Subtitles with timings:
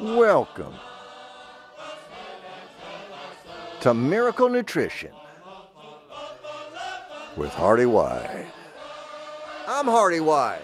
[0.00, 0.74] Welcome
[3.80, 5.10] to Miracle Nutrition
[7.36, 8.46] with Hearty White.
[9.66, 10.62] I'm Hearty White.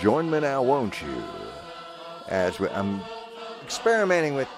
[0.00, 1.22] Join me now, won't you?
[2.28, 3.02] As we, I'm
[3.62, 4.48] experimenting with,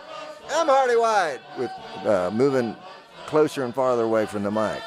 [0.51, 1.73] I'm Hearty White, with
[2.07, 2.77] uh, moving
[3.27, 4.80] closer and farther away from the mic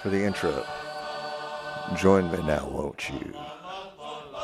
[0.00, 0.64] for the intro.
[1.96, 3.34] Join me now, won't you?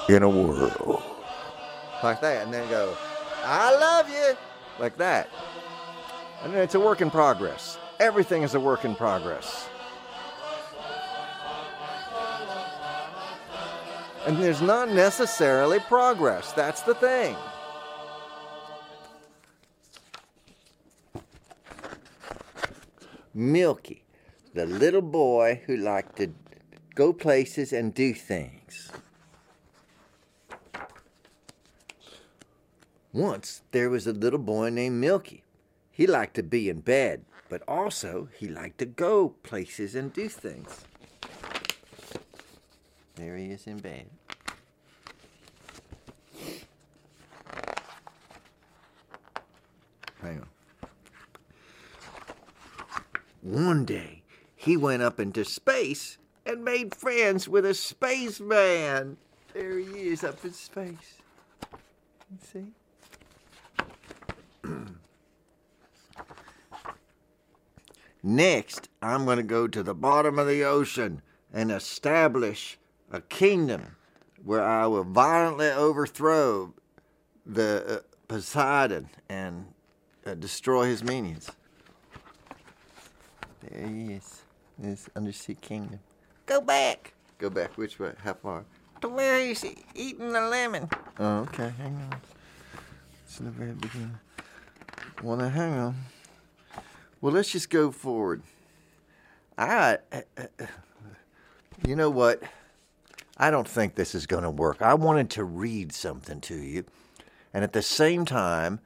[0.09, 1.05] In a world.
[2.02, 2.96] Like that, and then go,
[3.45, 4.37] I love you.
[4.78, 5.28] Like that.
[6.45, 7.78] And it's a work in progress.
[7.98, 9.69] Everything is a work in progress.
[14.27, 16.52] And there's not necessarily progress.
[16.52, 17.37] That's the thing.
[23.34, 24.05] Milky,
[24.55, 26.33] the little boy who liked to
[26.95, 28.91] go places and do things.
[33.12, 35.42] Once there was a little boy named Milky.
[35.91, 40.28] He liked to be in bed, but also he liked to go places and do
[40.28, 40.84] things.
[43.14, 44.06] There he is in bed.
[50.20, 50.48] Hang on.
[53.42, 54.23] One day,
[54.55, 59.17] he went up into space and made friends with a spaceman.
[59.55, 61.23] There he is up in space.
[62.53, 62.73] See?
[68.22, 72.78] Next, I'm going to go to the bottom of the ocean and establish
[73.11, 73.96] a kingdom
[74.44, 76.74] where I will violently overthrow
[77.46, 79.66] the uh, Poseidon and
[80.27, 81.50] uh, destroy his minions.
[83.62, 84.42] There he is,
[84.78, 86.00] this undersea kingdom.
[86.46, 87.14] Go back.
[87.39, 88.12] Go back which way?
[88.22, 88.64] How far?
[89.00, 90.89] To where he's eating the lemon.
[91.19, 91.72] Oh, okay.
[91.78, 92.20] Hang on.
[93.24, 94.19] It's in the very beginning.
[95.23, 95.96] Wanna hang on?
[97.20, 98.42] Well, let's just go forward.
[99.56, 99.98] I,
[101.84, 102.42] you know what?
[103.36, 104.83] I don't think this is going to work.
[104.83, 106.84] I wanted to read something to you,
[107.52, 108.79] and at the same time,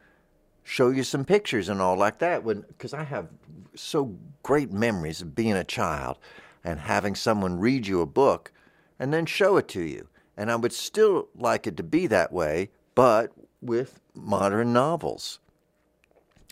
[0.65, 2.45] show you some pictures and all like that.
[2.45, 3.29] When because I have
[3.75, 6.19] so great memories of being a child
[6.65, 8.53] and having someone read you a book
[8.99, 10.09] and then show it to you.
[10.37, 15.39] And I would still like it to be that way, but with modern novels.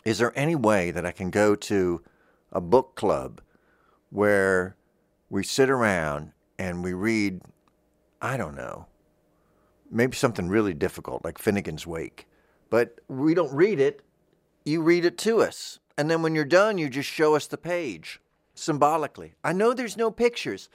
[0.05, 2.03] Is there any way that I can go to
[2.53, 3.41] a book club
[4.11, 4.77] where
[5.29, 7.41] we sit around and we read,
[8.21, 8.87] I don't know,
[9.91, 12.27] maybe something really difficult like Finnegan's Wake,
[12.71, 14.03] but we don't read it,
[14.65, 15.79] you read it to us.
[15.97, 18.21] And then when you're done, you just show us the page
[18.55, 19.35] symbolically.
[19.45, 20.69] I know there's no pictures.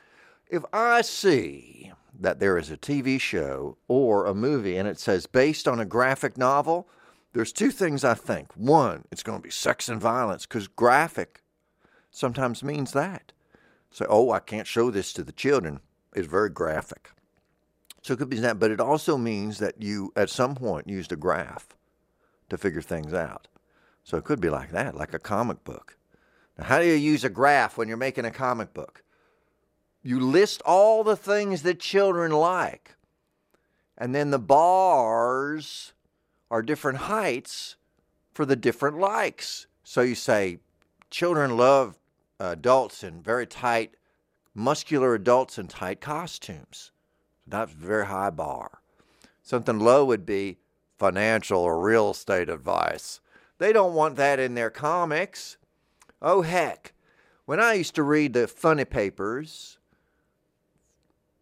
[0.50, 5.26] If I see that there is a TV show or a movie and it says
[5.26, 6.88] based on a graphic novel,
[7.36, 8.54] there's two things I think.
[8.56, 11.44] One, it's going to be sex and violence because graphic
[12.10, 13.34] sometimes means that.
[13.92, 15.82] So, oh, I can't show this to the children.
[16.16, 17.12] It's very graphic.
[18.02, 21.12] So it could be that, but it also means that you, at some point, used
[21.12, 21.76] a graph
[22.50, 23.50] to figure things out.
[24.06, 25.98] So it could be like that, like a comic book.
[26.58, 29.04] Now, how do you use a graph when you're making a comic book?
[30.02, 32.96] You list all the things that children like,
[33.98, 35.92] and then the bars
[36.50, 37.76] are different heights
[38.34, 39.68] for the different likes.
[39.84, 40.60] So you say
[41.10, 41.98] children love
[42.40, 43.96] adults in very tight,
[44.54, 46.92] muscular adults in tight costumes.
[47.48, 48.80] That's a very high bar.
[49.42, 50.58] Something low would be
[50.98, 53.20] financial or real estate advice.
[53.58, 55.58] They don't want that in their comics.
[56.22, 56.94] Oh, heck.
[57.46, 59.78] When I used to read the funny papers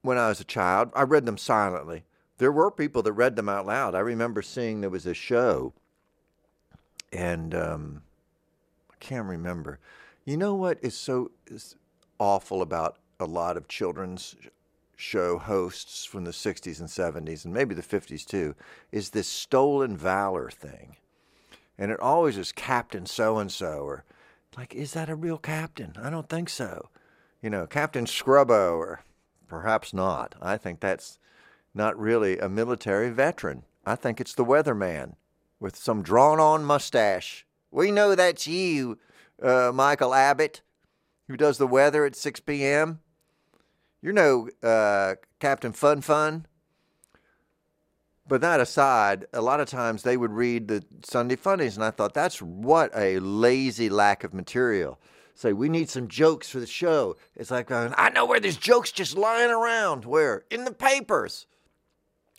[0.01, 2.03] when I was a child, I read them silently
[2.37, 3.95] there were people that read them out loud.
[3.95, 5.73] I remember seeing there was a show,
[7.11, 8.01] and um,
[8.91, 9.79] I can't remember.
[10.25, 11.75] You know what is so is
[12.19, 14.35] awful about a lot of children's
[14.95, 16.89] show hosts from the 60s and
[17.27, 18.55] 70s, and maybe the 50s too,
[18.91, 20.97] is this stolen valor thing.
[21.77, 24.05] And it always is Captain so and so, or
[24.55, 25.93] like, is that a real captain?
[26.01, 26.89] I don't think so.
[27.41, 29.03] You know, Captain Scrubbo, or
[29.47, 30.35] perhaps not.
[30.41, 31.19] I think that's
[31.73, 33.63] not really a military veteran.
[33.85, 35.15] I think it's the weatherman
[35.59, 37.45] with some drawn on mustache.
[37.71, 38.99] We know that's you,
[39.41, 40.61] uh, Michael Abbott,
[41.27, 42.99] who does the weather at 6 p.m.
[44.01, 46.45] You're no uh, Captain Fun Fun.
[48.27, 51.91] But that aside, a lot of times they would read the Sunday Funnies, and I
[51.91, 54.99] thought that's what a lazy lack of material.
[55.35, 57.17] Say, we need some jokes for the show.
[57.35, 60.05] It's like, uh, I know where there's jokes just lying around.
[60.05, 60.45] Where?
[60.51, 61.47] In the papers.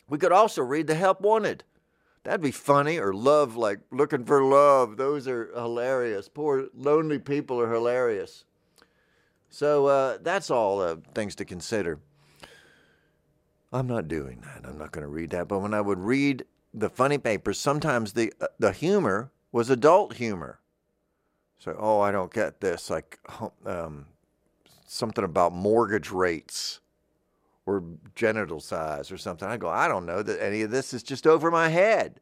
[0.09, 1.63] We could also read the help wanted.
[2.23, 2.97] That'd be funny.
[2.97, 4.97] Or love, like looking for love.
[4.97, 6.29] Those are hilarious.
[6.29, 8.45] Poor lonely people are hilarious.
[9.49, 11.99] So uh, that's all uh, things to consider.
[13.71, 14.67] I'm not doing that.
[14.67, 15.47] I'm not going to read that.
[15.47, 20.15] But when I would read the funny papers, sometimes the uh, the humor was adult
[20.15, 20.59] humor.
[21.57, 22.89] So, oh, I don't get this.
[22.89, 23.19] Like
[23.65, 24.07] um,
[24.85, 26.79] something about mortgage rates
[27.65, 27.83] or
[28.13, 29.47] genital size or something.
[29.47, 32.19] I go, I don't know that any of this is just over my head.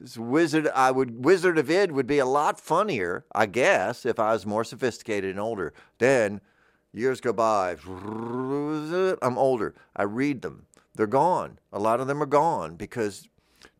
[0.00, 4.18] This wizard, I would Wizard of Id would be a lot funnier, I guess, if
[4.18, 5.72] I was more sophisticated and older.
[5.98, 6.40] Then
[6.92, 7.76] years go by.
[9.22, 9.74] I'm older.
[9.96, 10.66] I read them.
[10.94, 11.58] They're gone.
[11.72, 13.28] A lot of them are gone because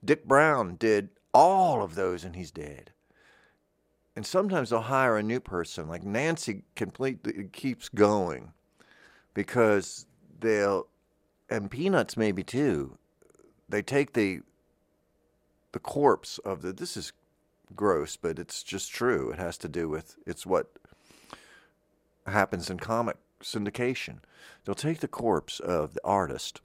[0.04, 2.92] Dik Browne did all of those and he's dead.
[4.16, 5.88] And sometimes they'll hire a new person.
[5.88, 8.52] Like Nancy completely keeps going
[9.34, 10.06] because
[10.40, 10.86] they'll,
[11.48, 12.98] and Peanuts maybe too,
[13.68, 14.40] they take the
[15.72, 17.12] the corpse of the this is
[17.74, 19.30] gross, but it's just true.
[19.30, 20.70] It has to do with it's what
[22.26, 24.18] happens in comic syndication.
[24.64, 26.60] They'll take the corpse of the artist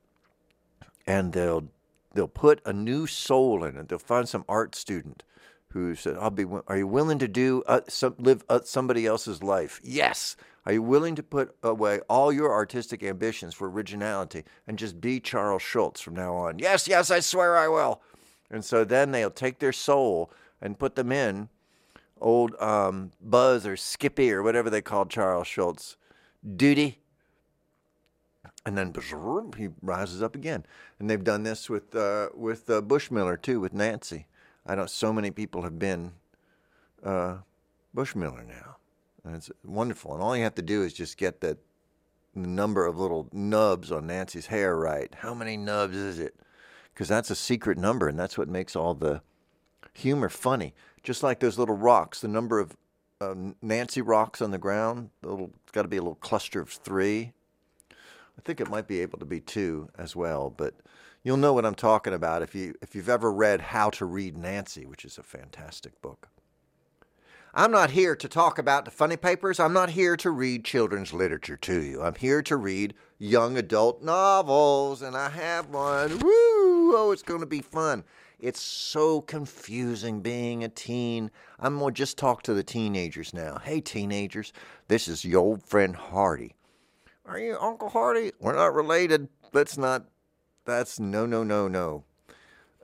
[1.06, 1.70] and they'll
[2.14, 3.90] they'll put a new soul in it.
[3.90, 5.24] They'll find some art student
[5.70, 6.46] who said, "I'll be.
[6.68, 10.36] Are you willing to do uh, some, live uh, somebody else's life?" Yes.
[10.70, 15.20] Are you willing to put away all your artistic ambitions for originality and just be
[15.20, 16.60] Charles Schulz from now on?
[16.60, 18.04] Yes, yes, I swear I will.
[18.52, 20.32] And so then they'll take their soul
[20.62, 21.50] and put them in
[22.22, 25.98] old um, Buzz or Skippy or whatever they called Charles Schulz.
[26.56, 27.00] Duty.
[28.64, 28.94] And then
[29.58, 30.68] he rises up again.
[31.00, 34.28] And they've done this with uh, with uh, Bushmiller too, with Nancy.
[34.68, 36.12] I know so many people have been
[37.04, 37.38] uh,
[37.96, 38.76] Bushmiller now.
[39.26, 40.14] And it's wonderful.
[40.14, 41.58] And all you have to do is just get the
[42.36, 45.14] number of little nubs on Nancy's hair right.
[45.14, 46.36] How many nubs is it?
[47.00, 49.22] because that's a secret number, and that's what makes all the
[49.94, 50.74] humor funny.
[51.02, 52.76] Just like those little rocks, the number of
[53.62, 57.32] Nancy rocks on the ground, it's got to be a little cluster of three.
[57.90, 60.74] I think it might be able to be two as well, but
[61.24, 64.36] you'll know what I'm talking about if you if you've ever read How to Read
[64.36, 66.28] Nancy, which is a fantastic book.
[67.60, 69.60] I'm not here to talk about the funny papers.
[69.60, 72.02] I'm not here to read children's literature to you.
[72.02, 76.20] I'm here to read young adult novels, and I have one.
[76.20, 76.96] Woo!
[76.96, 78.06] oh, it's going to be fun.
[78.40, 81.32] It's so confusing being a teen.
[81.60, 83.58] I'm going to just talk to the teenagers now.
[83.62, 84.54] Hey, teenagers,
[84.88, 86.56] this is your old friend Hearty.
[87.26, 88.32] Are you Uncle Hearty?
[88.40, 89.28] We're not related.
[89.52, 90.06] Let's not.
[90.64, 92.06] That's no, no, no, no.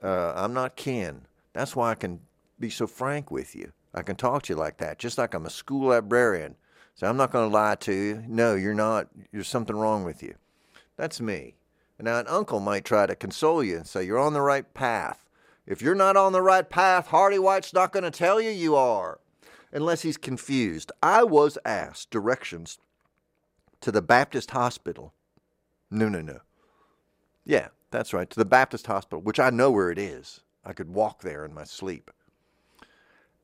[0.02, 1.22] Uh, I'm not kin.
[1.54, 2.20] That's why I can
[2.60, 3.72] be so frank with you.
[3.96, 6.56] I can talk to you like that, just like I'm a school librarian.
[6.94, 8.24] So I'm not going to lie to you.
[8.28, 9.08] No, you're not.
[9.32, 10.34] There's something wrong with you.
[10.96, 11.54] That's me.
[11.98, 15.24] Now, an uncle might try to console you and say, You're on the right path.
[15.66, 18.76] If you're not on the right path, Hearty White's not going to tell you you
[18.76, 19.18] are,
[19.72, 20.92] unless he's confused.
[21.02, 22.78] I was asked directions
[23.80, 25.12] to the Baptist hospital.
[25.90, 26.40] No, no, no.
[27.44, 30.40] Yeah, that's right, to the Baptist hospital, which I know where it is.
[30.64, 32.10] I could walk there in my sleep.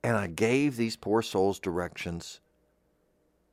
[0.03, 2.41] And I gave these poor souls directions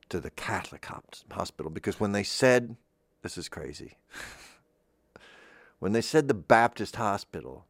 [0.08, 0.86] to the Catholic
[1.30, 2.76] hospital because when they said,
[3.22, 3.98] This is crazy.
[5.78, 7.66] when they said the Baptist hospital,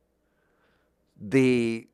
[1.21, 1.87] the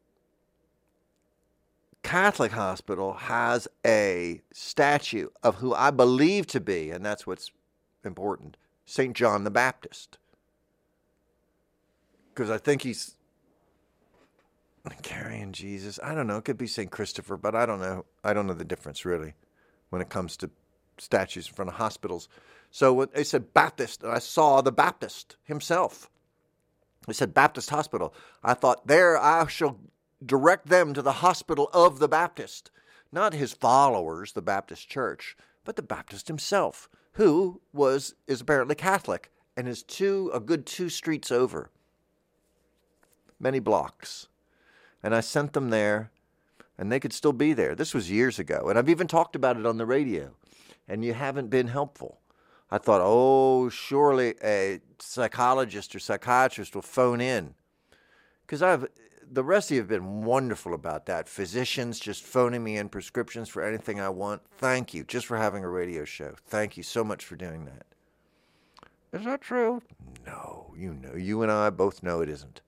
[2.07, 7.51] Catholic hospital has a statue of who I believe to be, and that's what's
[8.05, 9.13] important, St.
[9.13, 10.19] John the Baptist.
[12.29, 13.16] Because I think he's
[15.03, 15.99] carrying Jesus.
[16.03, 16.39] I don't know.
[16.39, 16.91] It could be St.
[16.91, 18.05] Christopher, but I don't know.
[18.23, 19.35] I don't know the difference really
[19.91, 20.51] when it comes to
[20.99, 22.29] statues in front of hospitals.
[22.71, 26.11] So they said Baptist, and I saw the Baptist himself.
[27.07, 28.13] They said Baptist Hospital.
[28.43, 29.79] I thought, there I shall
[30.25, 32.71] direct them to the hospital of the Baptist.
[33.13, 39.31] Not his followers, the Baptist church, but the Baptist himself, who was is apparently Catholic
[39.57, 41.71] and is two a good two streets over.
[43.39, 44.29] Many blocks.
[45.03, 46.11] And I sent them there
[46.79, 47.75] and they could still be there.
[47.75, 48.69] This was years ago.
[48.69, 50.33] And I've even talked about it on the radio
[50.89, 52.19] and you haven't been helpful.
[52.71, 57.55] I thought, oh, surely a psychologist or psychiatrist will phone in.
[58.45, 58.89] Because I've
[59.31, 61.29] the rest of you have been wonderful about that.
[61.29, 64.43] Physicians just phoning me in prescriptions for anything I want.
[64.59, 66.35] Thank you, just for having a radio show.
[66.47, 67.87] Thank you so much for doing that.
[69.13, 69.83] Is that true?
[70.27, 72.61] No, you know, you and I both know it isn't.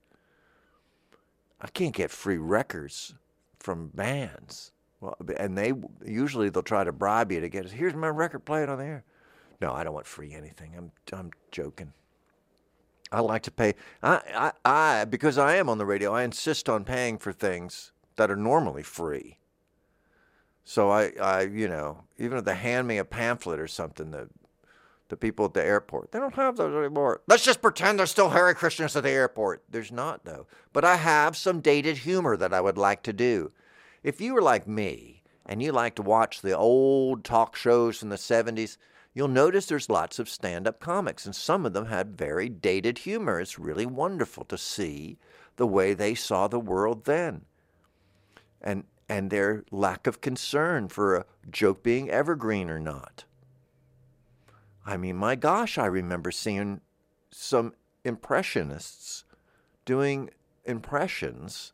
[1.61, 3.13] I can't get free records
[3.59, 4.71] from bands.
[5.01, 5.73] Well, and they
[6.05, 7.69] usually they'll try to bribe you to get.
[7.69, 9.03] Here's my record, play it on the air.
[9.61, 10.73] No, I don't want free anything.
[10.77, 11.93] I'm I'm joking.
[13.11, 13.73] I like to pay.
[14.03, 14.51] I, I,
[15.01, 18.35] I, because I am on the radio, I insist on paying for things that are
[18.35, 19.39] normally free.
[20.63, 24.29] So I, I, you know, even if they hand me a pamphlet or something, the,
[25.09, 27.21] the people at the airport, they don't have those anymore.
[27.27, 29.63] Let's just pretend there's still Hare Krishnas at the airport.
[29.69, 30.47] There's not, though.
[30.71, 33.51] But I have some dated humor that I would like to do.
[34.03, 38.09] If you were like me and you like to watch the old talk shows from
[38.09, 38.77] the 70s,
[39.13, 42.99] you'll notice there's lots of stand up comics, and some of them had very dated
[42.99, 43.39] humor.
[43.39, 45.17] It's really wonderful to see
[45.57, 47.45] the way they saw the world then.
[48.61, 53.25] And, and their lack of concern for a joke being evergreen or not.
[54.85, 56.81] I mean, my gosh, I remember seeing
[57.31, 59.23] some impressionists
[59.85, 60.29] doing
[60.65, 61.73] impressions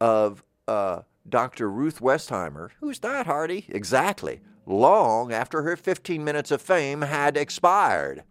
[0.00, 1.70] of uh, Dr.
[1.70, 2.70] Ruth Westheimer.
[2.80, 3.66] Who's that, Hearty?
[3.68, 4.40] Exactly.
[4.66, 8.22] Long after her 15 minutes of fame had expired.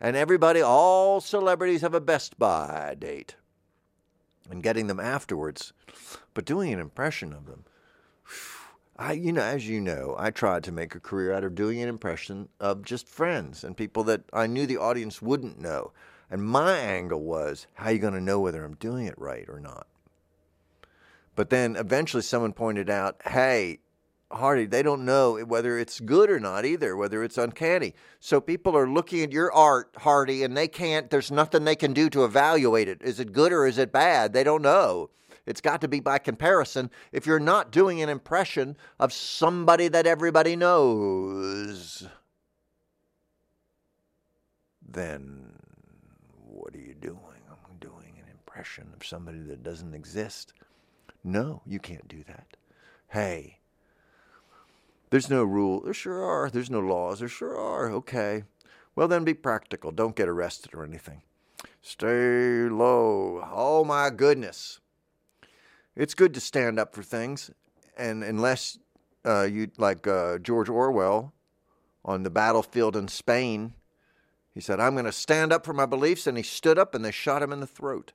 [0.00, 3.36] And everybody, all celebrities have a Best Buy date.
[4.48, 5.72] And getting them afterwards
[6.36, 7.64] but doing an impression of them.
[8.98, 11.82] I, you know, as you know, I tried to make a career out of doing
[11.82, 15.92] an impression of just friends and people that I knew the audience wouldn't know.
[16.30, 19.44] And my angle was, how are you going to know whether I'm doing it right
[19.48, 19.86] or not?
[21.34, 23.80] But then eventually someone pointed out, hey,
[24.32, 27.94] Hearty, they don't know whether it's good or not either, whether it's uncanny.
[28.18, 31.92] So people are looking at your art, Hearty, and they can't, there's nothing they can
[31.92, 33.02] do to evaluate it.
[33.02, 34.32] Is it good or is it bad?
[34.32, 35.10] They don't know.
[35.46, 36.90] It's got to be by comparison.
[37.12, 42.06] If you're not doing an impression of somebody that everybody knows,
[44.86, 45.52] then
[46.44, 47.20] what are you doing?
[47.48, 50.52] I'm doing an impression of somebody that doesn't exist.
[51.22, 52.56] No, you can't do that.
[53.08, 53.60] Hey,
[55.10, 55.82] there's no rule.
[55.82, 56.50] There sure are.
[56.50, 57.20] There's no laws.
[57.20, 57.88] There sure are.
[57.90, 58.42] Okay.
[58.96, 59.92] Well, then be practical.
[59.92, 61.22] Don't get arrested or anything.
[61.82, 63.46] Stay low.
[63.52, 64.80] Oh, my goodness
[65.96, 67.50] it's good to stand up for things,
[67.96, 68.78] and unless
[69.24, 71.32] uh, you like uh, George Orwell
[72.04, 73.74] on the battlefield in Spain,
[74.54, 77.04] he said, "I'm going to stand up for my beliefs," and he stood up, and
[77.04, 78.12] they shot him in the throat.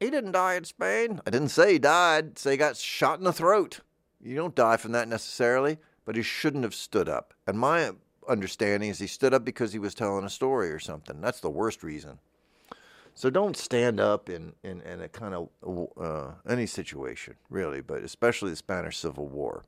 [0.00, 1.20] He didn't die in Spain.
[1.26, 2.38] I didn't say he died.
[2.38, 3.80] Say he got shot in the throat.
[4.20, 7.34] You don't die from that necessarily, but he shouldn't have stood up.
[7.46, 7.90] And my
[8.28, 11.20] understanding is he stood up because he was telling a story or something.
[11.20, 12.20] That's the worst reason.
[13.18, 15.48] So don't stand up in, in, in a kind of
[16.00, 19.64] uh, any situation, really, but especially the Spanish Civil War.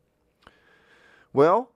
[1.32, 1.72] Well,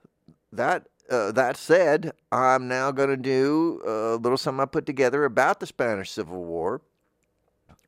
[0.53, 5.25] that uh, that said, I'm now going to do a little something I put together
[5.25, 6.81] about the Spanish Civil War,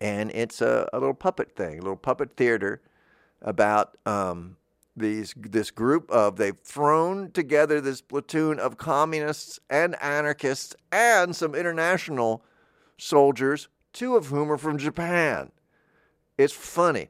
[0.01, 2.83] and it's a, a little puppet thing, a little puppet theater
[3.41, 4.57] about um,
[4.97, 11.55] these this group of they've thrown together this platoon of communists and anarchists and some
[11.55, 12.43] international
[12.99, 15.51] soldiers two of whom are from Japan.
[16.37, 17.09] It's funny.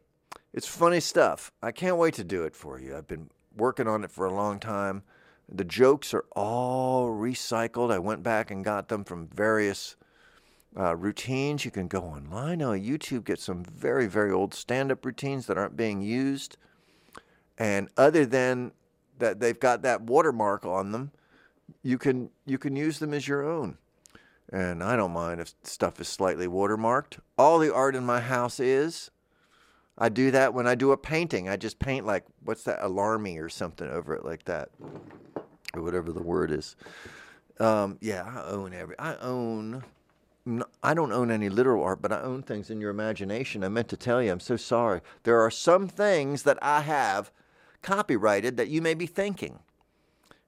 [0.55, 1.50] It's funny stuff.
[1.61, 2.97] I can't wait to do it for you.
[2.97, 5.02] I've been working on it for a long time.
[5.49, 7.93] The jokes are all recycled.
[7.93, 9.97] I went back and got them from various
[10.78, 11.64] uh, routines.
[11.64, 15.59] You can go online on YouTube, get some very, very old stand up routines that
[15.59, 16.57] aren't being used.
[17.59, 18.71] And other than
[19.19, 21.11] that, they've got that watermark on them,
[21.83, 23.78] you can, you can use them as your own
[24.52, 27.18] and I don't mind if stuff is slightly watermarked.
[27.36, 29.10] All the art in my house is.
[29.98, 31.48] I do that when I do a painting.
[31.48, 34.68] I just paint like what's that Alamy or something over it like that,
[35.74, 36.76] or whatever the word is.
[37.58, 38.98] Um, yeah, I own every.
[38.98, 39.84] I own.
[40.82, 43.64] I don't own any literal art, but I own things in your imagination.
[43.64, 44.30] I meant to tell you.
[44.30, 45.00] I'm so sorry.
[45.24, 47.32] There are some things that I have
[47.82, 49.60] copyrighted that you may be thinking,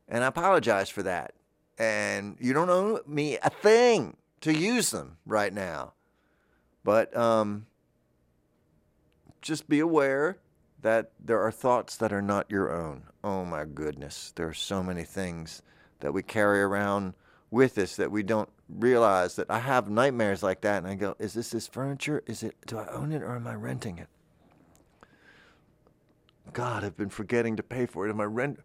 [0.06, 1.32] and I apologize for that
[1.78, 5.92] and you don't owe me a thing to use them right now.
[6.84, 7.66] But um,
[9.42, 10.38] just be aware
[10.82, 13.04] that there are thoughts that are not your own.
[13.22, 15.62] Oh my goodness, there are so many things
[16.00, 17.14] that we carry around
[17.50, 21.16] with us that we don't realize that I have nightmares like that and I go,
[21.18, 22.22] is this this furniture?
[22.26, 24.08] Is it do I own it or am I renting it?
[26.52, 28.10] God, I've been forgetting to pay for it.
[28.10, 28.60] Am I rent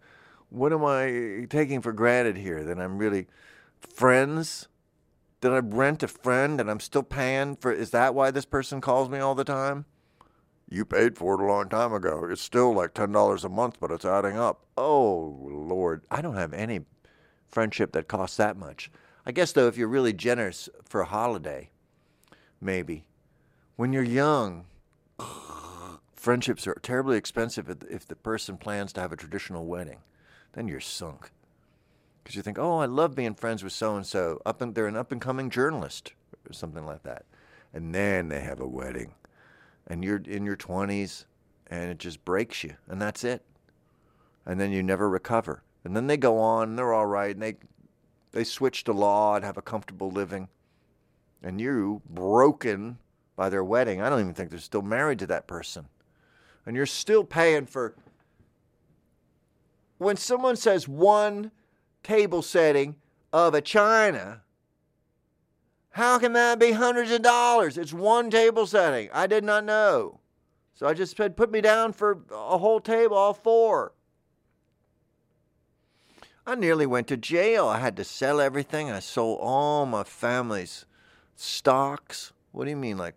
[0.54, 2.64] what am I taking for granted here?
[2.64, 3.26] That I'm really
[3.80, 4.68] friends?
[5.42, 7.72] Did I rent a friend and I'm still paying for?
[7.72, 9.86] Is that why this person calls me all the time?
[10.70, 12.28] You paid for it a long time ago.
[12.30, 14.64] It's still like ten dollars a month, but it's adding up.
[14.78, 16.82] Oh Lord, I don't have any
[17.48, 18.92] friendship that costs that much.
[19.26, 21.72] I guess though, if you're really generous for a holiday,
[22.62, 23.06] maybe.
[23.76, 24.66] When you're young,
[26.16, 29.98] friendships are terribly expensive if the person plans to have a traditional wedding
[30.54, 31.32] then you're sunk.
[32.24, 34.42] Because you think, oh, I love being friends with so and so.
[34.46, 36.14] Up and they're an up and coming journalist
[36.48, 37.26] or something like that.
[37.74, 39.14] And then they have a wedding,
[39.88, 41.26] and you're in your twenties,
[41.68, 43.44] and it just breaks you, and that's it.
[44.46, 45.64] And then you never recover.
[45.84, 47.56] And then they go on, and they're all right, and they
[48.32, 50.50] they switch to law and have a comfortable living.
[51.42, 52.98] And you broken
[53.36, 54.02] by their wedding.
[54.02, 55.88] I don't even think they're still married to that person.
[56.66, 57.96] And you're still paying for
[60.04, 61.52] when someone says one
[62.04, 62.98] table setting
[63.32, 64.42] of a china,
[65.92, 67.78] how can that be hundreds of dollars?
[67.78, 69.10] It's one table setting.
[69.14, 70.20] I did not know.
[70.74, 73.94] So I just said, put me down for a whole table, all four.
[76.46, 77.68] I nearly went to jail.
[77.68, 78.92] I had to sell everything.
[78.92, 80.86] I sold all my family's
[81.36, 82.34] stocks.
[82.52, 83.16] What do you mean, like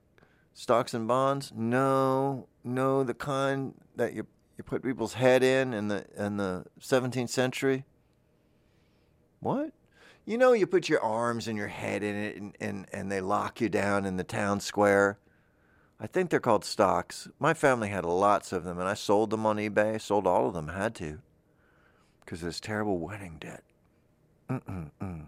[0.54, 1.52] stocks and bonds?
[1.56, 4.26] No, no, the kind that you
[4.56, 7.84] you put people's head in in the in the 17th century.
[9.40, 9.72] What?
[10.24, 13.20] You know, you put your arms and your head in it, and, and, and they
[13.20, 15.18] lock you down in the town square.
[16.00, 17.28] I think they're called stocks.
[17.38, 20.00] My family had lots of them, and I sold them on eBay.
[20.00, 20.68] Sold all of them.
[20.68, 21.20] Had to,
[22.20, 23.62] because of this terrible wedding debt.
[24.50, 25.26] Mm-mm-mm.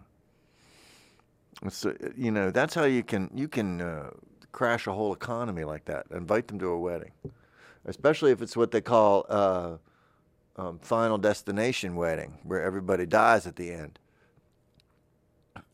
[1.70, 4.10] So you know that's how you can you can uh,
[4.52, 6.06] crash a whole economy like that.
[6.10, 7.12] Invite them to a wedding
[7.88, 9.76] especially if it's what they call uh,
[10.56, 13.98] um, final destination wedding, where everybody dies at the end.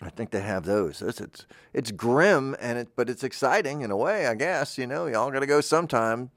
[0.01, 1.03] I think they have those.
[1.03, 4.79] It's it's, it's grim and it, but it's exciting in a way, I guess.
[4.79, 6.31] You know, y'all got to go sometime.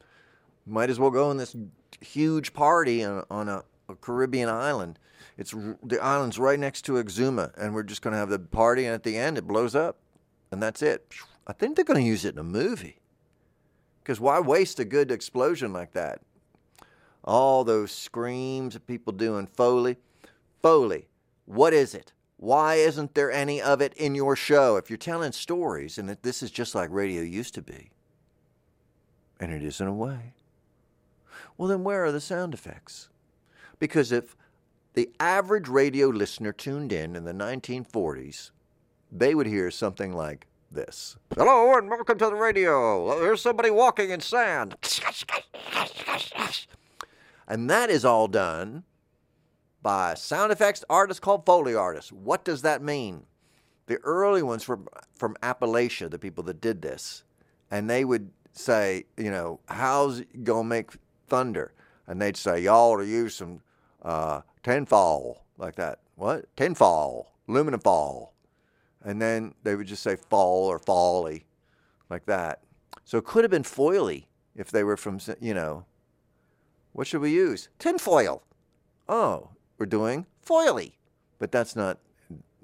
[0.65, 1.55] Might as well go in this
[2.01, 4.99] huge party on, on a, a, Caribbean island.
[5.37, 5.51] It's
[5.83, 8.93] the island's right next to Exuma, and we're just going to have the party, and
[8.93, 9.97] at the end, it blows up,
[10.51, 11.13] and that's it.
[11.45, 12.96] I think they're going to use it in a movie.
[14.07, 16.21] Because why waste a good explosion like that?
[17.25, 19.97] All those screams of people doing Foley.
[20.61, 21.09] Foley,
[21.45, 22.13] what is it?
[22.37, 24.77] Why isn't there any of it in your show?
[24.77, 27.89] If you're telling stories, and this is just like radio used to be,
[29.41, 30.31] and it is in a way,
[31.57, 33.09] well, then where are the sound effects?
[33.77, 34.37] Because if
[34.93, 38.51] the average radio listener tuned in in the 1940s,
[39.11, 41.17] they would hear something like this.
[41.35, 43.19] Hello and welcome to the radio.
[43.19, 44.75] There's somebody walking in sand.
[47.47, 48.83] And that is all done
[49.81, 52.11] by sound effects artists called Foley artists.
[52.11, 53.23] What does that mean?
[53.85, 57.23] The early ones from from Appalachia, the people that did this,
[57.71, 60.91] and they would say, you know, how's it gonna make
[61.27, 61.73] thunder?
[62.05, 63.61] And they'd say, y'all ought to use some
[64.01, 65.99] uh, tinfoil like that.
[66.15, 66.53] What?
[66.57, 68.33] Tinfoil, aluminum foil
[69.03, 71.45] and then they would just say fall or folly,
[72.09, 72.63] like that.
[73.05, 75.85] So it could have been foily if they were from, you know,
[76.93, 77.69] what should we use?
[77.79, 78.41] Tinfoil.
[79.07, 80.93] Oh, we're doing foily.
[81.39, 81.99] But that's not,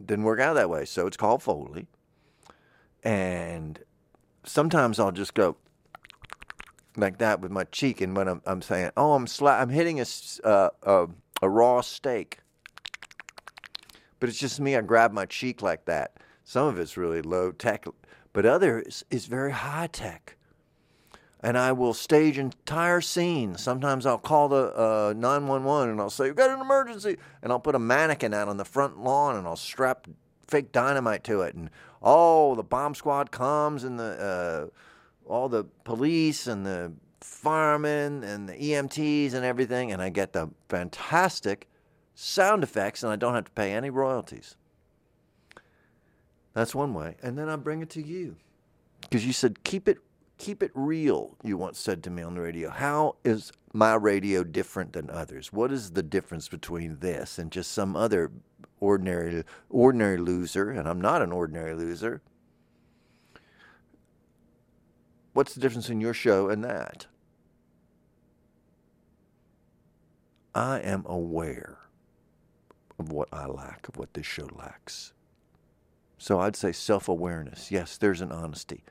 [0.04, 0.86] didn't work out that way.
[0.86, 1.88] So it's called Foley.
[3.04, 3.80] And
[4.44, 5.58] sometimes I'll just go
[6.98, 8.02] like that with my cheek.
[8.02, 10.06] And when I'm, I'm saying, oh, I'm, sla- I'm hitting a,
[10.44, 11.08] uh, a,
[11.42, 12.40] a raw steak.
[14.24, 14.78] But it's just me.
[14.78, 16.14] I grab my cheek like that.
[16.46, 17.84] Some of it's really low tech,
[18.32, 20.38] but others is very high tech.
[21.42, 23.62] And I will stage entire scenes.
[23.62, 27.18] Sometimes I'll call the uh, 911 and I'll say, We've got an emergency.
[27.42, 30.08] And I'll put a mannequin out on the front lawn and I'll strap
[30.48, 31.54] fake dynamite to it.
[31.56, 31.70] And
[32.02, 34.72] oh, the bomb squad comes and the
[35.28, 39.92] uh, all the police and the firemen and the EMTs and everything.
[39.92, 41.68] And I get the fantastic
[42.16, 44.56] sound effects and I don't have to pay any royalties.
[46.54, 47.16] That's one way.
[47.22, 48.36] And then I bring it to you.
[49.02, 49.98] Because you said, keep it
[50.38, 52.70] keep it real, you once said to me on the radio.
[52.70, 55.54] How is my radio different than others?
[55.54, 58.32] What is the difference between this and just some other
[58.80, 60.70] ordinary ordinary loser?
[60.70, 62.22] And I'm not an ordinary loser.
[65.34, 67.08] What's the difference in your show and that?
[70.54, 71.83] I am aware
[73.00, 75.14] of what I lack, of what this show lacks.
[76.18, 77.72] So I'd say self awareness.
[77.72, 78.84] Yes, there's an honesty.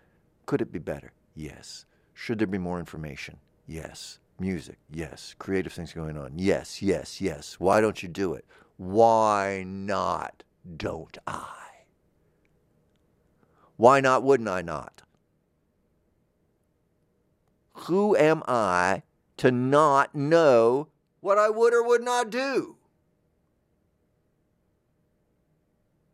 [0.47, 1.13] Could it be better?
[1.35, 1.87] Yes.
[2.15, 3.39] Should there be more information?
[3.67, 4.19] Yes.
[4.39, 4.79] Music?
[4.91, 5.35] Yes.
[5.39, 6.33] Creative things going on?
[6.37, 7.55] Yes, yes, yes.
[7.59, 8.45] Why don't you do it?
[8.77, 10.43] Why not?
[10.77, 11.47] Don't I?
[13.77, 14.23] Why not?
[14.23, 15.03] Wouldn't I not?
[17.75, 19.03] Who am I
[19.39, 20.89] to not know
[21.21, 22.77] what I would or would not do?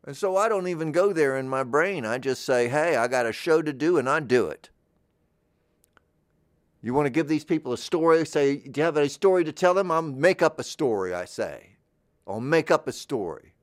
[0.05, 2.05] And so I don't even go there in my brain.
[2.05, 4.69] I just say, hey, I got a show to do, and I do it.
[6.81, 8.25] You want to give these people a story?
[8.25, 9.91] Say, do you have a story to tell them?
[9.91, 11.77] I'll make up a story, I say.
[12.25, 13.53] I'll make up a story.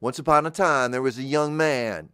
[0.00, 2.10] Once upon a time, there was a young man,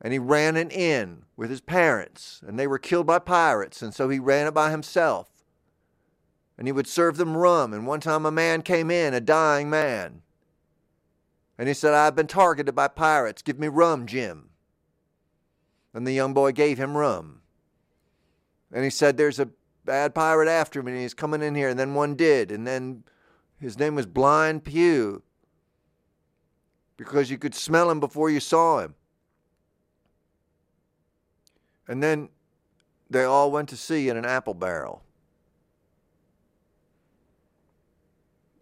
[0.00, 3.92] and he ran an inn with his parents, and they were killed by pirates, and
[3.92, 5.28] so he ran it by himself.
[6.56, 9.68] And he would serve them rum, and one time a man came in, a dying
[9.68, 10.22] man,
[11.58, 13.42] and he said, I've been targeted by pirates.
[13.42, 14.50] Give me rum, Jim.
[15.94, 17.40] And the young boy gave him rum.
[18.72, 19.48] And he said, There's a
[19.84, 21.70] bad pirate after me, and he's coming in here.
[21.70, 22.52] And then one did.
[22.52, 23.04] And then
[23.58, 25.22] his name was Blind Pew
[26.96, 28.94] because you could smell him before you saw him.
[31.88, 32.28] And then
[33.08, 35.02] they all went to sea in an apple barrel.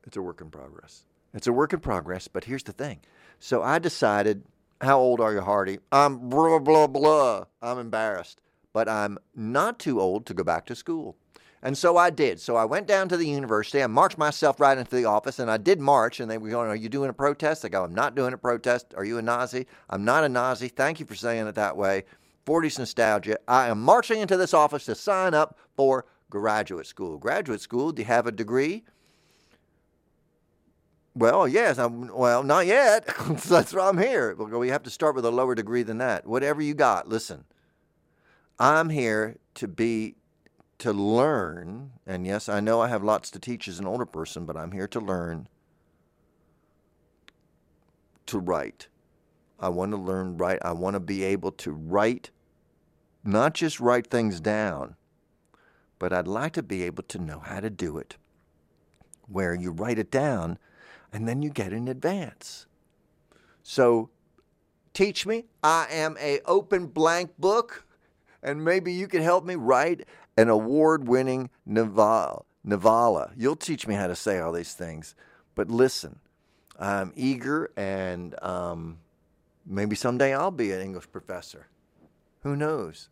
[0.06, 1.04] It's a work in progress.
[1.34, 3.00] It's a work in progress, but here's the thing.
[3.40, 4.44] So I decided,
[4.80, 5.80] how old are you, Hearty?
[5.90, 7.44] I'm blah, blah, blah.
[7.60, 8.40] I'm embarrassed,
[8.72, 11.16] but I'm not too old to go back to school.
[11.60, 12.40] And so I did.
[12.40, 13.82] So I went down to the university.
[13.82, 16.20] I marched myself right into the office, and I did march.
[16.20, 17.64] And they were going, Are you doing a protest?
[17.64, 18.92] I go, I'm not doing a protest.
[18.94, 19.66] Are you a Nazi?
[19.88, 20.68] I'm not a Nazi.
[20.68, 22.04] Thank you for saying it that way.
[22.46, 23.38] 40s nostalgia.
[23.48, 27.16] I am marching into this office to sign up for graduate school.
[27.16, 28.84] Graduate school, do you have a degree?
[31.14, 31.78] Well, yes.
[31.78, 33.06] I'm, well, not yet.
[33.48, 34.34] That's why I'm here.
[34.34, 36.26] We have to start with a lower degree than that.
[36.26, 37.44] Whatever you got, listen.
[38.58, 40.16] I'm here to be
[40.78, 44.44] to learn, and yes, I know I have lots to teach as an older person,
[44.44, 45.48] but I'm here to learn
[48.26, 48.88] to write.
[49.58, 50.58] I want to learn write.
[50.62, 52.30] I want to be able to write,
[53.24, 54.96] not just write things down,
[55.98, 58.16] but I'd like to be able to know how to do it.
[59.26, 60.58] Where you write it down
[61.14, 62.66] and then you get in advance.
[63.62, 64.10] So
[64.92, 65.44] teach me.
[65.62, 67.86] I am a open blank book
[68.42, 72.42] and maybe you can help me write an award winning novella.
[73.36, 75.14] You'll teach me how to say all these things.
[75.54, 76.18] But listen,
[76.78, 78.98] I'm eager and um,
[79.64, 81.68] maybe someday I'll be an English professor.
[82.42, 83.08] Who knows?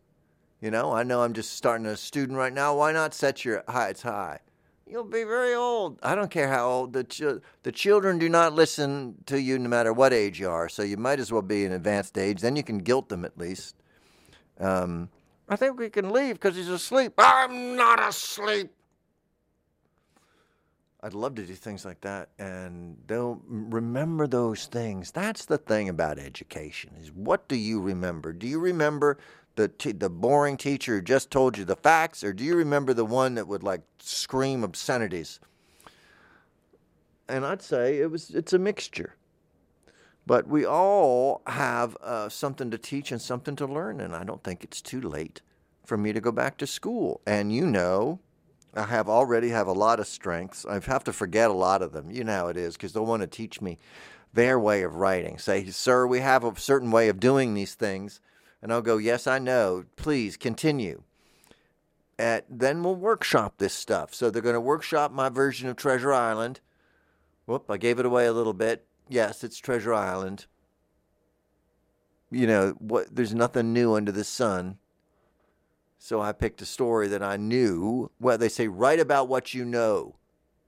[0.59, 2.75] You know, I know I'm just starting as a student right now.
[2.75, 4.39] Why not set your heights high?
[4.85, 5.99] You'll be very old.
[6.03, 6.93] I don't care how old.
[6.93, 10.67] The, ch- the children do not listen to you no matter what age you are,
[10.69, 12.41] so you might as well be an advanced age.
[12.41, 13.75] Then you can guilt them at least.
[14.59, 15.09] Um,
[15.49, 17.13] I think we can leave because he's asleep.
[17.17, 18.71] I'm not asleep.
[21.01, 25.11] I'd love to do things like that, and they'll remember those things.
[25.11, 28.31] That's the thing about education: is what do you remember?
[28.31, 29.17] Do you remember
[29.55, 32.93] the t- the boring teacher who just told you the facts, or do you remember
[32.93, 35.39] the one that would like scream obscenities?
[37.27, 39.15] And I'd say it was it's a mixture.
[40.25, 44.43] But we all have uh, something to teach and something to learn, and I don't
[44.43, 45.41] think it's too late
[45.85, 47.21] for me to go back to school.
[47.25, 48.19] And you know,
[48.73, 50.65] I have already have a lot of strengths.
[50.65, 52.09] I have to forget a lot of them.
[52.09, 53.77] You know how it is because they'll want to teach me
[54.33, 55.37] their way of writing.
[55.37, 58.19] Say, sir, we have a certain way of doing these things,
[58.63, 59.83] and I'll go, yes, I know.
[59.95, 61.03] Please continue.
[62.17, 64.15] At, then we'll workshop this stuff.
[64.15, 66.61] So they're going to workshop my version of Treasure Island.
[67.45, 70.45] Whoop, I gave it away a little bit yes, it's Treasure Island.
[72.31, 74.77] You know, what there's nothing new under the sun.
[75.99, 78.11] So I picked a story that I knew.
[78.19, 80.15] Well, they say write about what you know.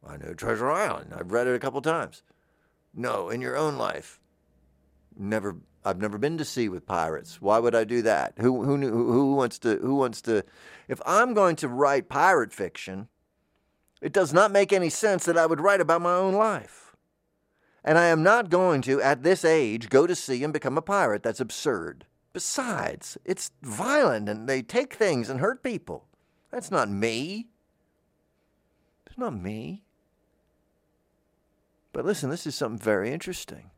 [0.08, 1.14] I know Treasure Island.
[1.18, 2.22] I've read it a couple times.
[2.94, 4.20] No, in your own life.
[5.18, 7.42] Never I've never been to sea with pirates.
[7.42, 8.34] Why would I do that?
[8.38, 10.44] Who who who wants to who wants to
[10.88, 13.08] if I'm going to write pirate fiction,
[14.02, 16.96] it does not make any sense that I would write about my own life.
[17.84, 20.82] And I am not going to, at this age, go to sea and become a
[20.82, 21.22] pirate.
[21.22, 22.06] That's absurd.
[22.34, 26.08] Besides, it's violent and they take things and hurt people.
[26.52, 27.48] That's not me.
[29.06, 29.84] It's not me.
[31.94, 33.72] But listen, this is something very interesting.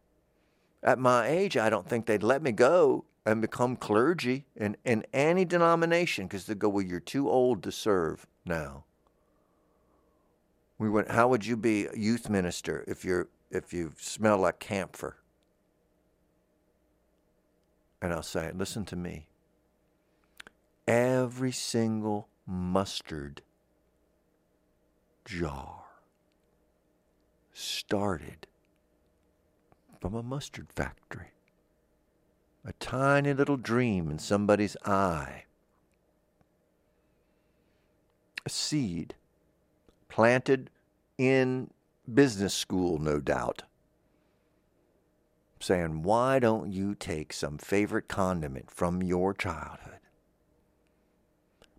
[0.84, 5.06] At my age, I don't think they'd let me go and become clergy in, in
[5.12, 8.86] any denomination because they'd go, well, you're too old to serve now.
[10.78, 14.60] We went, how would you be a youth minister if you're if you smell like
[14.60, 15.18] camphor.
[18.02, 19.28] And I'll say, listen to me.
[20.88, 23.42] Every single mustard
[25.26, 25.84] jar
[27.54, 28.48] started
[30.00, 31.32] from a mustard factory.
[32.66, 35.46] A tiny little dream in somebody's eye.
[38.46, 39.16] A seed
[40.10, 40.70] planted
[41.18, 41.72] in
[42.14, 43.64] business school, no doubt,
[45.60, 50.00] saying, Why don't you take some favorite condiment from your childhood?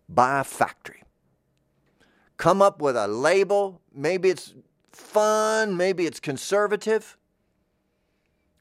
[0.09, 1.03] Buy a factory.
[2.39, 3.83] Come up with a label.
[3.93, 4.55] Maybe it's
[4.91, 7.18] fun, maybe it's conservative.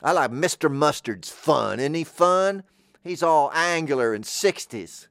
[0.02, 0.72] I like Mr.
[0.72, 1.80] Mustard's fun.
[1.80, 2.64] Isn't he fun?
[3.04, 5.08] He's all angular and 60s.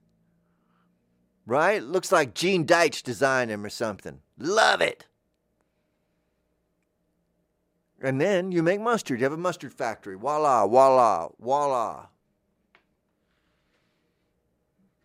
[1.46, 1.82] Right?
[1.82, 4.20] Looks like Gene Deitch designed him or something.
[4.38, 5.06] Love it.
[8.00, 9.20] And then you make mustard.
[9.20, 10.16] You have a mustard factory.
[10.16, 12.06] Voila, voila, voila.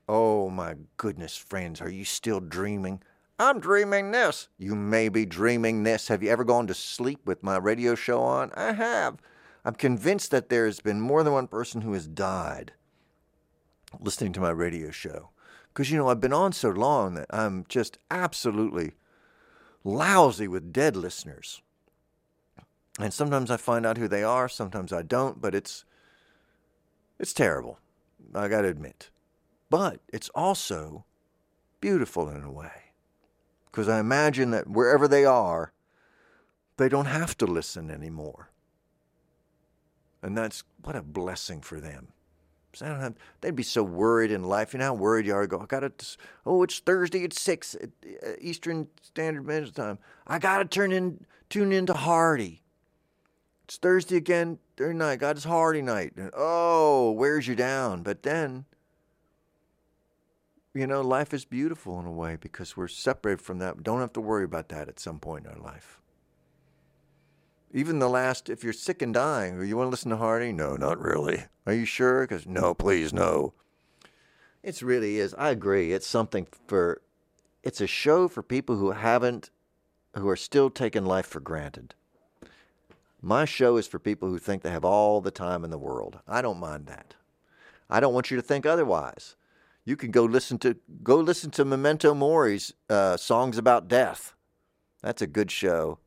[0.10, 3.02] Oh my goodness, friends, are you still dreaming?
[3.40, 4.50] I'm dreaming this.
[4.58, 6.10] You may be dreaming this.
[6.10, 8.52] Have you ever gone to sleep with my radio show on?
[8.56, 9.18] I have.
[9.64, 12.74] I'm convinced that there's been more than one person who has died
[14.00, 15.30] listening to my radio show.
[15.68, 18.94] Because, you know, I've been on so long that I'm just absolutely
[19.84, 21.62] lousy with dead listeners.
[23.00, 25.86] And sometimes I find out who they are, sometimes I don't, but it's
[27.20, 27.80] it's terrible.
[28.34, 29.12] I got to admit.
[29.70, 31.06] But it's also
[31.80, 32.94] beautiful in a way.
[33.66, 35.72] Because I imagine that wherever they are,
[36.78, 38.51] they don't have to listen anymore.
[40.22, 42.10] And that's what a blessing for them.
[42.80, 44.74] Don't have, they'd be so worried in life.
[44.74, 45.46] You know how worried you are.
[45.46, 47.90] Go, I got to, oh, it's Thursday at 6 at
[48.26, 50.00] uh, Eastern Standard Minutes Time.
[50.26, 52.62] I got to turn in, tune into Hearty.
[53.66, 55.20] It's Thursday again, Thursday night.
[55.20, 56.14] God, it's Hearty night.
[56.16, 58.04] And, oh, wears you down.
[58.04, 58.66] But then,
[60.74, 63.84] you know, life is beautiful in a way because we're separated from that.
[63.84, 66.01] Don't have to worry about that at some point in our life.
[67.74, 70.52] Even the last, if you're sick and dying, you want to listen to Hearty?
[70.52, 71.46] No, not really.
[71.66, 72.22] Are you sure?
[72.22, 73.54] Because no, please, no.
[74.62, 75.34] It really is.
[75.36, 75.94] I agree.
[75.94, 77.02] It's something for,
[77.64, 79.50] it's a show for people who haven't,
[80.16, 81.96] who are still taking life for granted.
[83.22, 86.20] My show is for people who think they have all the time in the world.
[86.28, 87.16] I don't mind that.
[87.90, 89.36] I don't want you to think otherwise.
[89.86, 94.34] You can go listen to go listen to Memento Mori's uh, songs about death.
[95.02, 96.00] That's a good show.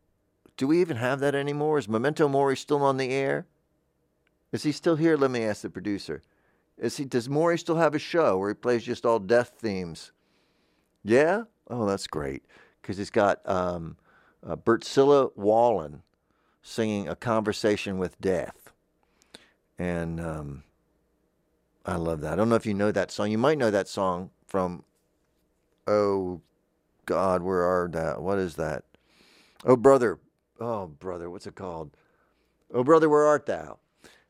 [0.57, 1.79] Do we even have that anymore?
[1.79, 3.47] Is Memento Mori still on the air?
[4.53, 5.17] Is he still here?
[5.17, 6.23] Let me ask the producer.
[6.79, 7.05] Is he?
[7.05, 10.12] Does Mori still have a show where he plays just all death themes?
[11.03, 11.45] Yeah.
[11.69, 12.45] Oh, that's great
[12.81, 13.97] because he's got um,
[14.47, 14.57] uh,
[15.37, 16.03] Wallin
[16.62, 18.73] singing "A Conversation with Death,"
[19.79, 20.62] and um,
[21.87, 22.33] I love that.
[22.33, 23.31] I don't know if you know that song.
[23.31, 24.85] You might know that song from.
[25.87, 26.40] Oh,
[27.05, 28.23] God, where are that?
[28.23, 28.85] What is that?
[29.67, 30.19] Oh, brother,
[30.61, 31.97] oh brother, what's it called?
[32.73, 33.79] Oh brother, where art thou?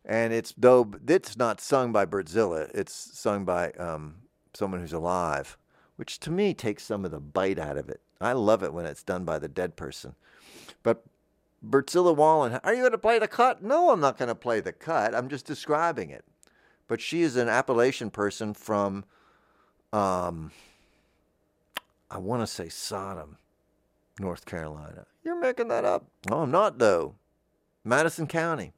[0.05, 4.17] And it's though it's not sung by Berzilla, it's sung by um,
[4.53, 5.57] someone who's alive,
[5.97, 8.01] which to me takes some of the bite out of it.
[8.21, 10.15] I love it when it's done by the dead person.
[10.83, 11.05] But
[11.67, 13.63] Berzilla Wallin, are you going to play the cut?
[13.63, 15.15] No, I'm not going to play the cut.
[15.15, 16.25] I'm just describing it.
[16.87, 19.05] But she is an Appalachian person from,
[19.93, 20.53] um,
[22.11, 23.39] I want to say Sodom,
[24.19, 25.07] North Carolina.
[25.25, 26.07] You're making that up.
[26.31, 27.15] No, I'm not, though.
[27.85, 28.73] Madison County.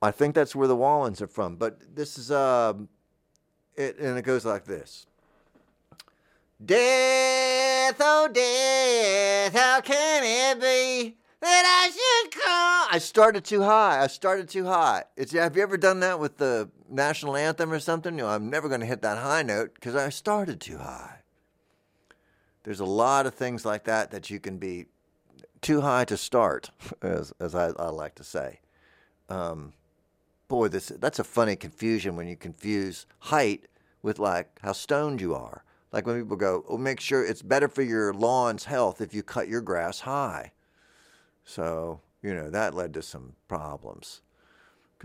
[0.00, 1.56] I think that's where the Wallins are from.
[1.56, 2.74] But this is, uh,
[3.76, 5.06] it, and it goes like this
[6.64, 12.88] Death, oh, death, how can it be that I should come?
[12.90, 14.02] I started too high.
[14.02, 15.04] I started too high.
[15.16, 18.14] It's, have you ever done that with the national anthem or something?
[18.14, 21.18] You know, I'm never going to hit that high note because I started too high.
[22.68, 24.84] There's a lot of things like that that you can be
[25.62, 28.60] too high to start, as, as I, I like to say.
[29.30, 29.72] Um,
[30.48, 33.68] boy, this that's a funny confusion when you confuse height
[34.02, 35.64] with like how stoned you are.
[35.92, 39.22] Like when people go, "Oh, make sure it's better for your lawn's health if you
[39.22, 40.52] cut your grass high."
[41.44, 44.20] So you know that led to some problems.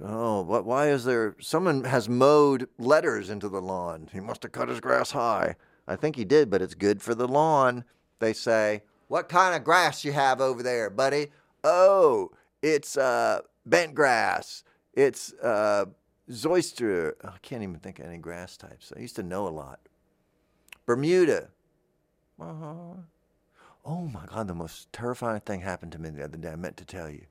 [0.04, 0.66] Oh, what?
[0.66, 1.38] Why is there?
[1.40, 4.10] Someone has mowed letters into the lawn.
[4.12, 5.56] He must have cut his grass high.
[5.88, 7.84] I think he did, but it's good for the lawn.
[8.20, 11.32] They say, "What kind of grass you have over there, buddy?"
[11.64, 14.64] Oh, it's uh, bent grass.
[14.94, 15.86] It's uh,
[16.30, 17.16] zoyster.
[17.24, 18.94] I can't even think of any grass types.
[18.96, 19.80] I used to know a lot.
[20.86, 21.50] Bermuda.
[22.40, 22.98] Uh-huh.
[23.86, 26.50] Oh my God, the most terrifying thing happened to me the other day.
[26.50, 27.26] I meant to tell you.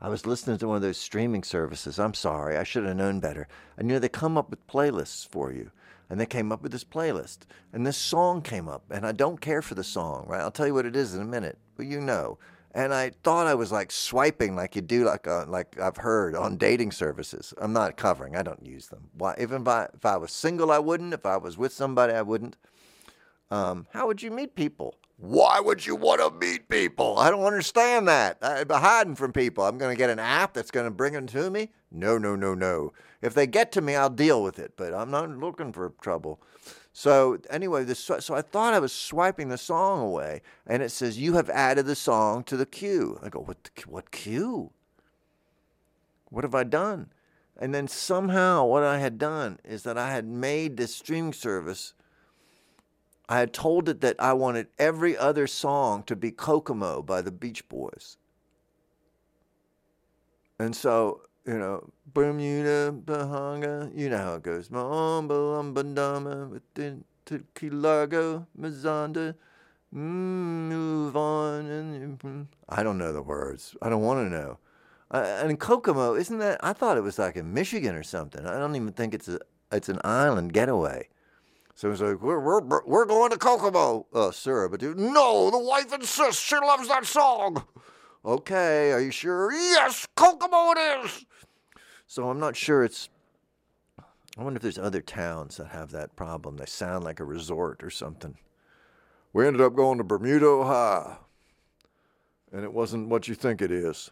[0.00, 1.98] I was listening to one of those streaming services.
[1.98, 3.48] I'm sorry, I should have known better.
[3.78, 5.70] You know, they come up with playlists for you
[6.08, 7.38] and they came up with this playlist.
[7.72, 10.40] And this song came up, and I don't care for the song, right?
[10.40, 11.58] I'll tell you what it is in a minute.
[11.76, 12.38] but you know.
[12.74, 16.34] And I thought I was like swiping like you do, like uh, like I've heard
[16.34, 17.54] on dating services.
[17.56, 18.36] I'm not covering.
[18.36, 19.08] I don't use them.
[19.14, 19.34] Why?
[19.40, 21.14] Even if I, if I was single, I wouldn't.
[21.14, 22.56] If I was with somebody, I wouldn't.
[23.50, 24.94] Um, how would you meet people?
[25.18, 27.18] Why would you want to meet people?
[27.18, 28.36] I don't understand that.
[28.42, 29.64] I'm hiding from people.
[29.64, 31.70] I'm going to get an app that's going to bring them to me?
[31.90, 32.92] No, no, no, no.
[33.22, 36.40] If they get to me, I'll deal with it, but I'm not looking for trouble.
[36.92, 41.18] So anyway, this, so I thought I was swiping the song away, and it says
[41.18, 43.18] you have added the song to the queue.
[43.22, 43.70] I go, what?
[43.86, 44.70] What queue?
[46.28, 47.10] What have I done?
[47.58, 51.94] And then somehow, what I had done is that I had made this streaming service.
[53.28, 57.32] I had told it that I wanted every other song to be Kokomo by the
[57.32, 58.18] Beach Boys.
[60.58, 64.70] And so, you know, Bermuda, Bahanga, you know how it goes.
[64.70, 65.34] Mamba,
[67.26, 69.34] Tequilago, Mazanda,
[69.90, 71.66] move on.
[71.66, 73.76] And I don't know the words.
[73.82, 74.58] I don't want to know.
[75.10, 76.58] Uh, and Kokomo, isn't that?
[76.64, 78.44] I thought it was like in Michigan or something.
[78.46, 79.40] I don't even think it's a
[79.72, 81.08] it's an island getaway.
[81.76, 84.66] So it's like we're we're we're going to Kokomo, uh, sir.
[84.66, 86.42] But dude, no, the wife insists.
[86.42, 87.64] She loves that song.
[88.24, 89.52] Okay, are you sure?
[89.52, 91.26] Yes, Kokomo it is.
[92.06, 93.10] So I'm not sure it's.
[94.38, 96.56] I wonder if there's other towns that have that problem.
[96.56, 98.38] They sound like a resort or something.
[99.34, 101.18] We ended up going to Bermuda, Ohio,
[102.52, 104.10] and it wasn't what you think it is.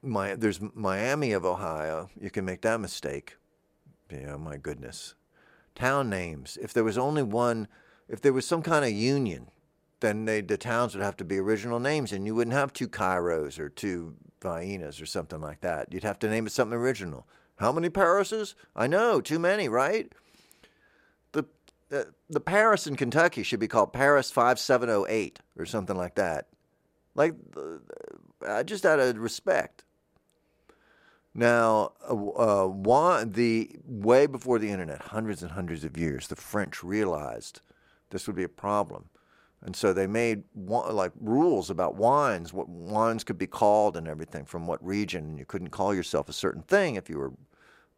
[0.00, 2.08] My, there's Miami of Ohio.
[2.20, 3.36] You can make that mistake.
[4.12, 5.14] Yeah, my goodness.
[5.78, 6.58] Town names.
[6.60, 7.68] If there was only one,
[8.08, 9.48] if there was some kind of union,
[10.00, 12.88] then they, the towns would have to be original names, and you wouldn't have two
[12.88, 15.92] Cairos or two Viennas or something like that.
[15.92, 17.28] You'd have to name it something original.
[17.58, 18.54] How many Parises?
[18.74, 20.12] I know, too many, right?
[21.30, 21.44] The,
[21.92, 26.48] uh, the Paris in Kentucky should be called Paris 5708 or something like that.
[27.14, 27.34] Like,
[28.44, 29.84] uh, just out of respect.
[31.38, 36.82] Now, uh, uh the way before the internet, hundreds and hundreds of years, the French
[36.82, 37.60] realized
[38.10, 39.10] this would be a problem
[39.62, 44.44] and so they made like rules about wines, what wines could be called and everything
[44.44, 45.24] from what region.
[45.24, 47.32] And you couldn't call yourself a certain thing if you were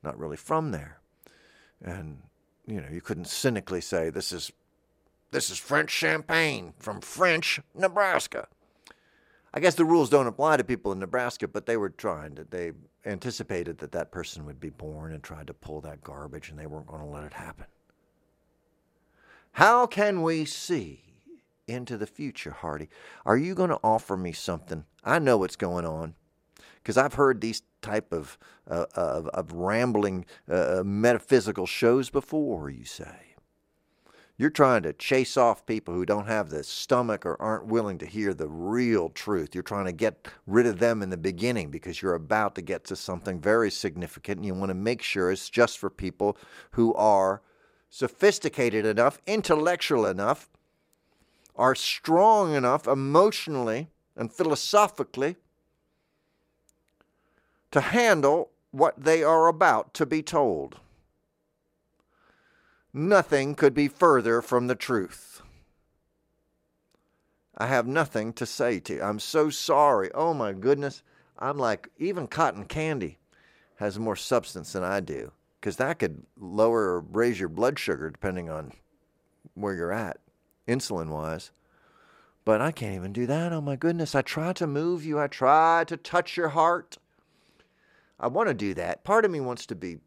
[0.03, 1.01] not really from there.
[1.83, 2.23] And
[2.67, 4.53] you know, you couldn't cynically say this is
[5.33, 8.49] this is French champagne from French Nebraska.
[9.53, 12.45] I guess the rules don't apply to people in Nebraska, but they were trying to.
[12.45, 12.73] They
[13.05, 16.67] anticipated that that person would be born and tried to pull that garbage, and they
[16.67, 17.67] weren't going to let it happen.
[19.53, 21.11] How can we see
[21.71, 22.89] into the future, Hearty.
[23.25, 24.85] Are you going to offer me something?
[25.05, 26.15] I know what's going on
[26.83, 32.71] because I've heard these type of uh, of, of, rambling uh, uh, metaphysical shows before.
[32.71, 33.30] You say
[34.41, 38.07] you're trying to chase off people who don't have the stomach or aren't willing to
[38.07, 39.55] hear the real truth.
[39.55, 42.85] You're trying to get rid of them in the beginning because you're about to get
[42.85, 46.39] to something very significant, and you want to make sure it's just for people
[46.71, 47.43] who are
[47.91, 50.49] sophisticated enough, intellectual enough
[51.55, 55.37] are strong enough emotionally and philosophically
[57.73, 60.81] to handle what they are about to be told.
[62.93, 65.43] Nothing could be further from the truth.
[67.57, 69.03] I have nothing to say to you.
[69.03, 70.11] I'm so sorry.
[70.15, 71.03] Oh my goodness.
[71.39, 73.19] I'm like, even cotton candy
[73.77, 78.11] has more substance than I do because that could lower or raise your blood sugar
[78.11, 78.73] depending on
[79.55, 80.19] where you're at
[80.67, 81.51] insulin wise.
[82.45, 83.53] But I can't even do that.
[83.53, 84.15] Oh my goodness.
[84.15, 86.99] I try to move you, I try to touch your heart.
[88.19, 89.05] I want to do that.
[89.05, 89.99] Part of me wants to be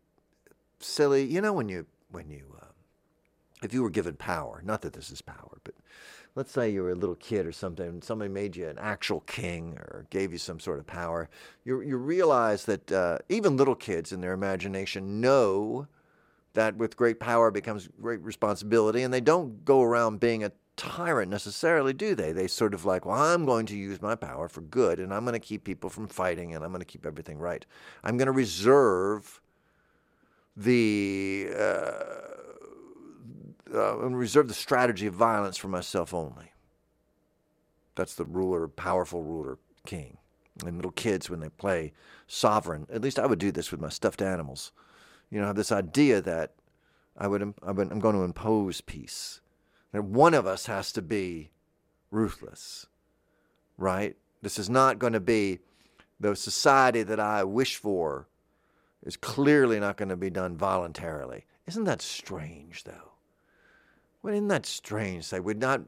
[0.80, 1.24] silly.
[1.24, 2.63] You know, when you, when you, uh,
[3.64, 5.74] if you were given power, not that this is power, but
[6.36, 9.22] let's say you were a little kid or something, and somebody made you an actual
[9.22, 11.30] king or gave you some sort of power,
[11.64, 15.88] you, you realize that uh, even little kids in their imagination know
[16.54, 21.30] that with great power becomes great responsibility, and they don't go around being a tyrant
[21.30, 22.32] necessarily, do they?
[22.32, 25.24] They sort of like, well, I'm going to use my power for good, and I'm
[25.24, 27.66] going to keep people from fighting, and I'm going to keep everything right.
[28.04, 29.42] I'm going to reserve
[30.56, 32.33] the uh,
[33.74, 36.54] uh, and reserve the strategy of violence for myself only.
[37.96, 40.18] That's the ruler, powerful ruler, king.
[40.66, 41.94] And little kids, when they play
[42.28, 44.72] sovereign, at least I would do this with my stuffed animals.
[45.30, 46.54] You know, have this idea that
[47.18, 49.42] I would, I'm going to impose peace
[49.92, 51.52] that one of us has to be
[52.12, 52.88] ruthless,
[53.78, 54.16] right?
[54.42, 55.60] This is not going to be
[56.20, 58.28] the society that I wish for
[59.04, 61.46] is clearly not going to be done voluntarily.
[61.68, 63.13] Isn't that strange, though?
[64.24, 65.26] Well, isn't that strange?
[65.26, 65.82] Say, we're not,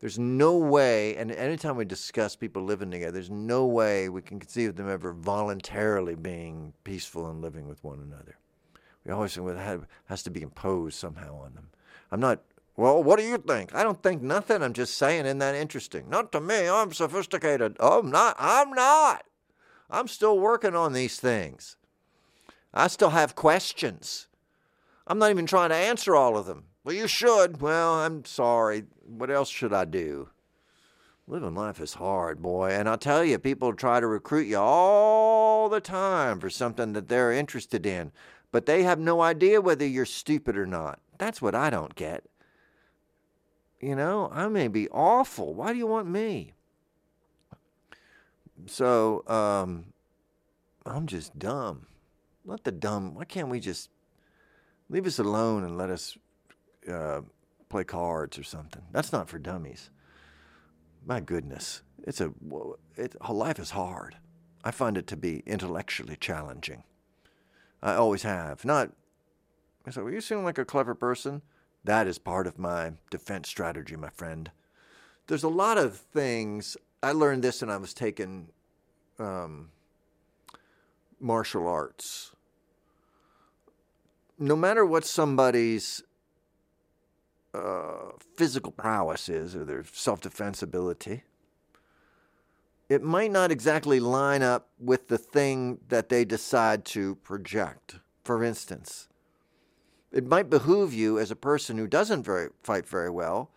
[0.00, 4.40] there's no way, and anytime we discuss people living together, there's no way we can
[4.40, 8.38] conceive of them ever voluntarily being peaceful and living with one another.
[9.04, 11.68] We always think well, it has to be imposed somehow on them.
[12.10, 12.40] I'm not
[12.76, 13.74] well, what do you think?
[13.74, 14.62] I don't think nothing.
[14.62, 16.08] I'm just saying, isn't that interesting?
[16.08, 16.68] Not to me.
[16.68, 17.76] I'm sophisticated.
[17.78, 18.34] I'm not.
[18.38, 19.24] I'm not.
[19.90, 21.76] I'm still working on these things.
[22.72, 24.28] I still have questions.
[25.06, 26.64] I'm not even trying to answer all of them.
[26.84, 27.60] Well, you should.
[27.60, 28.84] Well, I'm sorry.
[29.06, 30.28] What else should I do?
[31.28, 32.70] Living life is hard, boy.
[32.70, 37.08] And I tell you, people try to recruit you all the time for something that
[37.08, 38.10] they're interested in,
[38.50, 40.98] but they have no idea whether you're stupid or not.
[41.18, 42.24] That's what I don't get.
[43.80, 45.54] You know, I may be awful.
[45.54, 46.54] Why do you want me?
[48.66, 49.86] So, um,
[50.84, 51.86] I'm just dumb.
[52.44, 53.90] Let the dumb, why can't we just
[54.88, 56.16] leave us alone and let us
[56.90, 57.20] uh,
[57.68, 58.82] play cards or something?
[58.92, 59.90] That's not for dummies.
[61.04, 62.32] My goodness, it's a,
[62.96, 64.16] it, life is hard.
[64.64, 66.84] I find it to be intellectually challenging.
[67.82, 68.64] I always have.
[68.64, 68.92] Not,
[69.90, 71.42] so you seem like a clever person.
[71.84, 74.52] That is part of my defense strategy, my friend.
[75.26, 76.76] There's a lot of things.
[77.02, 78.48] I learned this and I was taking
[79.18, 79.70] um,
[81.18, 82.32] martial arts.
[84.38, 86.02] No matter what somebody's
[87.54, 91.22] uh, physical prowess is or their self defense ability,
[92.88, 97.96] it might not exactly line up with the thing that they decide to project.
[98.24, 99.08] For instance,
[100.12, 103.50] it might behoove you as a person who doesn't very, fight very well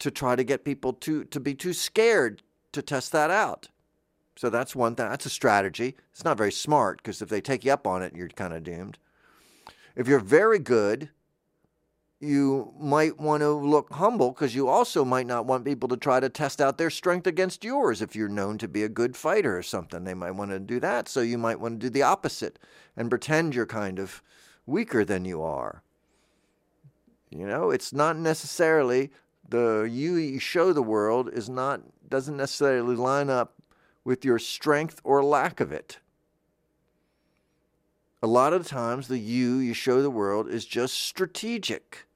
[0.00, 3.68] to try to get people to, to be too scared to test that out.
[4.36, 5.08] So that's one thing.
[5.08, 5.96] That's a strategy.
[6.12, 8.64] It's not very smart because if they take you up on it, you're kind of
[8.64, 8.98] doomed.
[9.94, 11.08] If you're very good,
[12.20, 16.18] you might want to look humble because you also might not want people to try
[16.18, 18.00] to test out their strength against yours.
[18.00, 20.80] If you're known to be a good fighter or something, they might want to do
[20.80, 21.08] that.
[21.08, 22.58] So you might want to do the opposite
[22.96, 24.22] and pretend you're kind of
[24.64, 25.82] weaker than you are.
[27.30, 29.10] You know, it's not necessarily
[29.48, 33.54] the you show the world is not doesn't necessarily line up
[34.04, 35.98] with your strength or lack of it.
[38.22, 42.06] A lot of times, the you you show the world is just strategic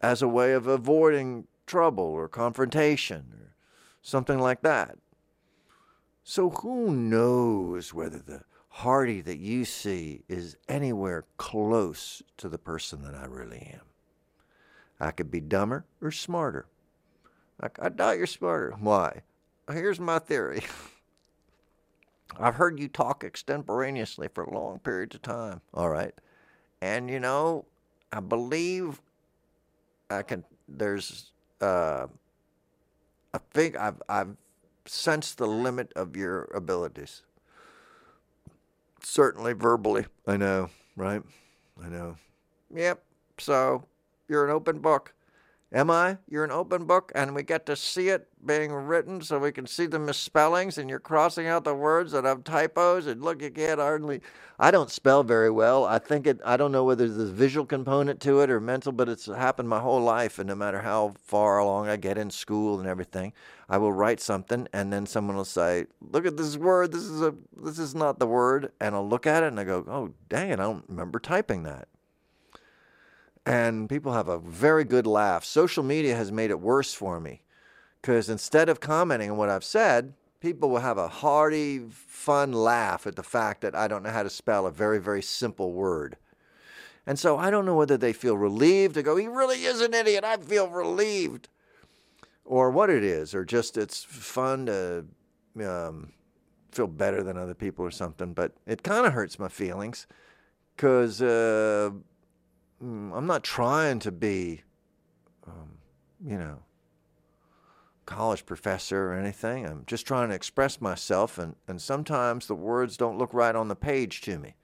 [0.00, 3.54] as a way of avoiding trouble or confrontation or
[4.02, 4.96] something like that.
[6.22, 8.42] So, who knows whether the
[8.80, 13.80] Hearty that you see is anywhere close to the person that I really am.
[15.00, 16.66] I could be dumber or smarter.
[17.58, 18.74] I, doubt you're smarter.
[18.78, 19.22] Why?
[19.72, 20.62] Here's my theory.
[22.38, 25.60] I've heard you talk extemporaneously for long periods of time.
[25.72, 26.14] All right.
[26.80, 27.64] And, you know,
[28.12, 29.00] I believe
[30.10, 32.06] I can, there's, uh,
[33.32, 34.36] I think I've, I've
[34.84, 37.22] sensed the limit of your abilities
[39.06, 40.06] certainly verbally.
[40.26, 41.22] I know, right?
[41.82, 42.16] I know.
[42.74, 43.02] Yep.
[43.38, 43.84] So
[44.28, 45.14] you're an open book.
[45.72, 46.18] Am I?
[46.28, 49.66] You're an open book, and we get to see it being written so we can
[49.66, 53.06] see the misspellings, and you're crossing out the words that have typos.
[53.06, 54.20] And look, you can't hardly.
[54.60, 55.84] I don't spell very well.
[55.84, 56.40] I think it.
[56.44, 59.68] I don't know whether there's a visual component to it or mental, but it's happened
[59.68, 60.38] my whole life.
[60.38, 63.32] And no matter how far along I get in school and everything,
[63.68, 66.92] I will write something, and then someone will say, "Look at this word.
[66.92, 67.34] This is a.
[67.60, 70.50] This is not the word." And I'll look at it and I go, "Oh, dang
[70.50, 70.60] it!
[70.60, 71.88] I don't remember typing that."
[73.46, 75.44] And people have a very good laugh.
[75.44, 77.42] Social media has made it worse for me
[78.02, 83.06] because instead of commenting on what I've said, people will have a hearty, fun laugh
[83.06, 86.16] at the fact that I don't know how to spell a very, very simple word.
[87.06, 89.94] And so I don't know whether they feel relieved to go, he really is an
[89.94, 90.24] idiot.
[90.24, 91.48] I feel relieved.
[92.44, 95.04] Or what it is, or just it's fun to
[95.64, 96.12] um,
[96.70, 98.34] feel better than other people or something.
[98.34, 100.08] But it kind of hurts my feelings
[100.76, 101.22] because.
[101.22, 101.90] Uh,
[102.80, 104.62] I'm not trying to be,
[105.46, 105.78] um,
[106.24, 106.58] you know,
[108.04, 109.66] college professor or anything.
[109.66, 113.68] I'm just trying to express myself, and, and sometimes the words don't look right on
[113.68, 114.54] the page to me.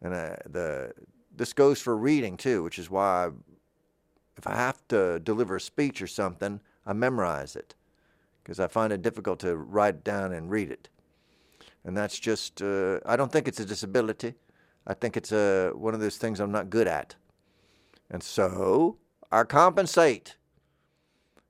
[0.00, 0.92] And I, the
[1.36, 3.30] this goes for reading too, which is why I,
[4.36, 7.74] if I have to deliver a speech or something, I memorize it
[8.42, 10.88] because I find it difficult to write it down and read it.
[11.84, 14.34] And that's just, uh, I don't think it's a disability.
[14.88, 17.14] I think it's a, one of those things I'm not good at.
[18.10, 18.96] And so
[19.30, 20.36] I compensate.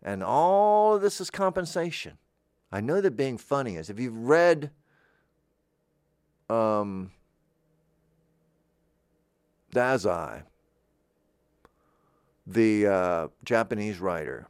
[0.03, 2.19] And all of this is compensation.
[2.73, 3.89] I know that being funny is.
[3.89, 4.73] If you've read
[6.51, 7.13] um,
[9.73, 10.43] Dazai,
[12.45, 14.49] the uh, Japanese writer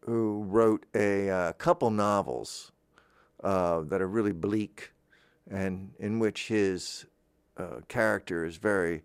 [0.00, 2.72] who wrote a uh, couple novels
[3.44, 4.92] uh, that are really bleak
[5.50, 7.06] and in which his
[7.56, 9.02] uh, character is very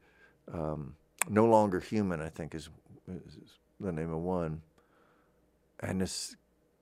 [0.54, 0.96] um,
[1.30, 2.22] no longer human.
[2.22, 2.70] I think is,
[3.08, 3.38] is,
[3.80, 4.62] the name of one,
[5.80, 6.36] and this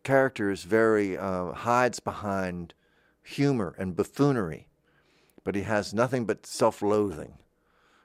[0.04, 2.74] character is very uh, hides behind
[3.22, 4.68] humor and buffoonery,
[5.44, 7.34] but he has nothing but self-loathing,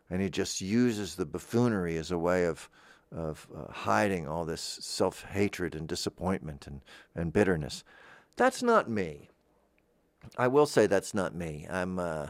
[0.09, 2.68] and he just uses the buffoonery as a way of
[3.12, 6.80] of uh, hiding all this self-hatred and disappointment and,
[7.14, 7.82] and bitterness.
[8.36, 9.30] That's not me.
[10.37, 11.66] I will say that's not me.
[11.71, 11.99] I'm.
[11.99, 12.29] Uh,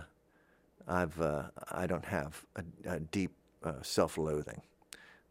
[0.87, 1.21] I've.
[1.21, 3.33] Uh, I don't have a, a deep
[3.63, 4.63] uh, self-loathing,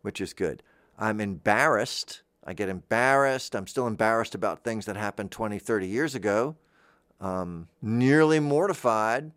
[0.01, 0.64] which is good.
[0.97, 2.22] I'm embarrassed.
[2.43, 3.55] I get embarrassed.
[3.55, 6.55] I'm still embarrassed about things that happened 20, 30 years ago.
[7.22, 9.32] Um, nearly mortified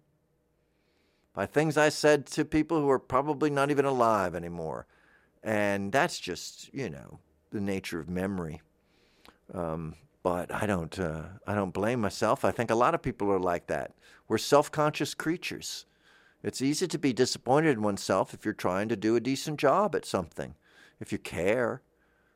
[1.34, 4.86] by things I said to people who are probably not even alive anymore.
[5.42, 7.18] And that's just, you know,
[7.50, 8.60] the nature of memory.
[9.52, 12.44] Um, but I don't, uh, I don't blame myself.
[12.44, 13.92] I think a lot of people are like that.
[14.28, 15.86] We're self-conscious creatures.
[16.42, 19.94] It's easy to be disappointed in oneself if you're trying to do a decent job
[19.94, 20.54] at something,
[21.00, 21.82] if you care.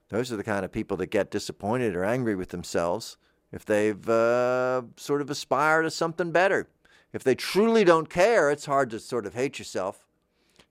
[0.09, 3.17] Those are the kind of people that get disappointed or angry with themselves
[3.53, 6.69] if they've uh, sort of aspired to something better.
[7.13, 10.07] If they truly don't care, it's hard to sort of hate yourself.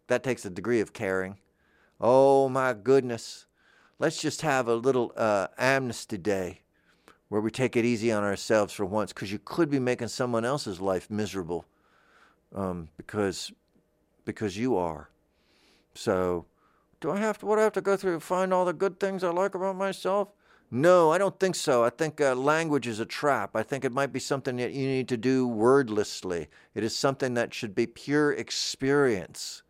[0.07, 1.37] That takes a degree of caring.
[1.99, 3.47] Oh my goodness.
[3.97, 6.61] Let's just have a little uh, amnesty day
[7.29, 10.45] where we take it easy on ourselves for once because you could be making someone
[10.45, 11.65] else's life miserable
[12.53, 13.51] um, because
[14.25, 15.09] because you are.
[15.93, 16.45] So,
[16.99, 17.45] do I have to?
[17.45, 19.75] What do I have to go through find all the good things I like about
[19.75, 20.29] myself?
[20.71, 21.83] No, I don't think so.
[21.83, 23.55] I think uh, language is a trap.
[23.55, 26.47] I think it might be something that you need to do wordlessly.
[26.73, 29.61] It is something that should be pure experience.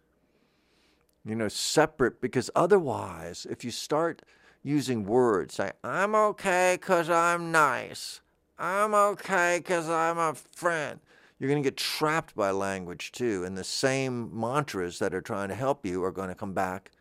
[1.25, 4.21] You know, separate because otherwise, if you start
[4.65, 8.19] using words, say, I'm okay because I'm nice.
[8.59, 10.99] I'm okay because I'm a friend
[11.39, 13.43] you're going to get trapped by language too.
[13.43, 16.91] And the same mantras that are trying to help you are going to come back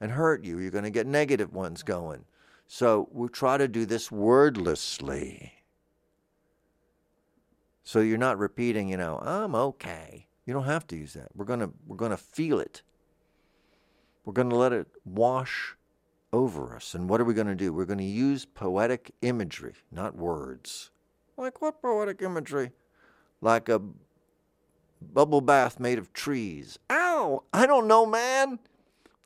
[0.00, 0.58] and hurt you.
[0.58, 2.24] You're going to get negative ones going.
[2.66, 5.52] So we try to do this wordlessly.
[7.82, 10.28] So you're not repeating, you know, I'm okay.
[10.46, 11.28] You don't have to use that.
[11.34, 12.82] We're going to we're going to feel it.
[14.24, 15.74] We're going to let it wash
[16.32, 16.94] over us.
[16.94, 17.72] And what are we going to do?
[17.72, 20.90] We're going to use poetic imagery, not words.
[21.36, 22.72] Like what poetic imagery?
[23.40, 23.80] like a
[25.00, 26.78] bubble bath made of trees.
[26.90, 27.42] Ow!
[27.52, 28.58] I don't know, man.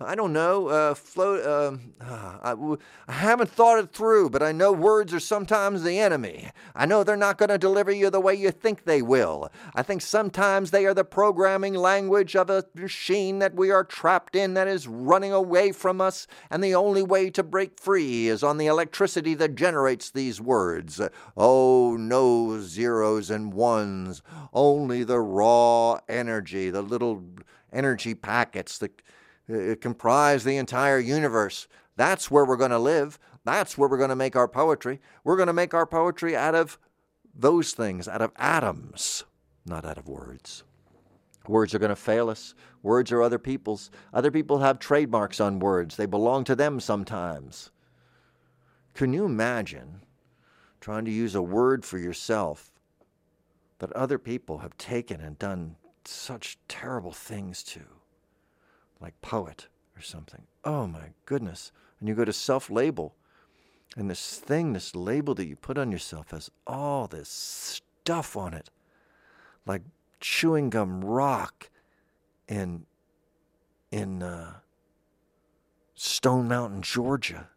[0.00, 0.66] I don't know.
[0.66, 1.86] Uh, float.
[2.00, 2.54] I,
[3.06, 6.50] I haven't thought it through, but I know words are sometimes the enemy.
[6.74, 9.50] I know they're not going to deliver you the way you think they will.
[9.72, 14.34] I think sometimes they are the programming language of a machine that we are trapped
[14.34, 18.42] in that is running away from us, and the only way to break free is
[18.42, 21.00] on the electricity that generates these words.
[21.36, 24.22] Oh, no zeros and ones,
[24.52, 27.22] only the raw energy, the little
[27.72, 29.00] energy packets that
[29.48, 31.68] it comprise the entire universe.
[31.96, 33.18] That's where we're going to live.
[33.44, 35.00] That's where we're going to make our poetry.
[35.22, 36.78] We're going to make our poetry out of
[37.34, 39.24] those things, out of atoms,
[39.66, 40.64] not out of words.
[41.46, 42.54] Words are going to fail us.
[42.82, 43.90] Words are other people's.
[44.12, 47.70] Other people have trademarks on words, they belong to them sometimes.
[48.94, 50.02] Can you imagine
[50.80, 52.70] trying to use a word for yourself
[53.78, 57.80] that other people have taken and done such terrible things to?
[59.04, 60.44] Like poet or something.
[60.64, 61.72] Oh my goodness.
[62.00, 63.14] And you go to self label,
[63.96, 68.54] and this thing, this label that you put on yourself has all this stuff on
[68.54, 68.70] it,
[69.66, 69.82] like
[70.20, 71.68] chewing gum rock
[72.48, 72.86] in,
[73.90, 74.54] in uh,
[75.94, 77.48] Stone Mountain, Georgia.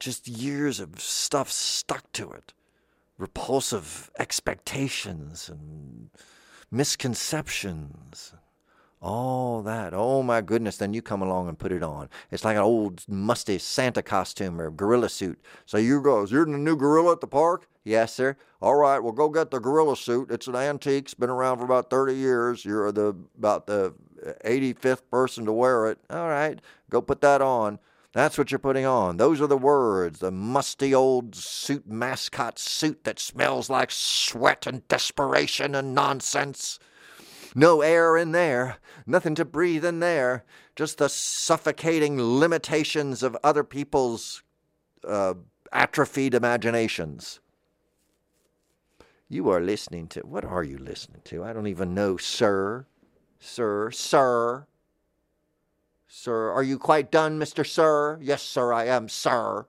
[0.00, 2.52] Just years of stuff stuck to it,
[3.18, 6.10] repulsive expectations and
[6.72, 8.34] misconceptions
[9.02, 9.92] all that.
[9.92, 10.76] Oh my goodness.
[10.76, 12.08] Then you come along and put it on.
[12.30, 15.40] It's like an old musty Santa costume or gorilla suit.
[15.66, 17.66] So you goes, You're the new gorilla at the park?
[17.84, 18.36] Yes, sir.
[18.60, 20.30] All right, well go get the gorilla suit.
[20.30, 21.06] It's an antique.
[21.06, 22.64] It's been around for about 30 years.
[22.64, 23.92] You're the about the
[24.24, 25.98] uh, 85th person to wear it.
[26.08, 27.80] All right, go put that on.
[28.12, 29.16] That's what you're putting on.
[29.16, 30.20] Those are the words.
[30.20, 36.78] The musty old suit mascot suit that smells like sweat and desperation and nonsense.
[37.54, 40.44] No air in there, nothing to breathe in there,
[40.74, 44.42] just the suffocating limitations of other people's
[45.06, 45.34] uh,
[45.72, 47.40] atrophied imaginations.
[49.28, 51.44] You are listening to, what are you listening to?
[51.44, 52.86] I don't even know, sir.
[53.38, 54.66] Sir, sir.
[56.06, 57.66] Sir, are you quite done, Mr.
[57.66, 58.18] Sir?
[58.20, 59.66] Yes, sir, I am, sir.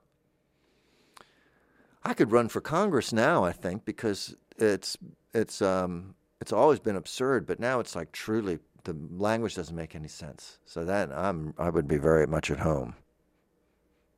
[2.04, 4.98] I could run for Congress now, I think, because it's
[5.34, 9.96] it's um it's always been absurd, but now it's like truly the language doesn't make
[9.96, 10.58] any sense.
[10.66, 12.96] So that I'm I would be very much at home.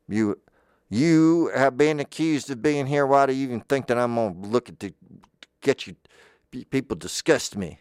[0.10, 0.40] You
[0.90, 3.06] you have been accused of being here.
[3.06, 4.92] Why do you even think that I'm gonna look at to
[5.62, 5.96] get you?
[6.72, 7.78] People disgust me.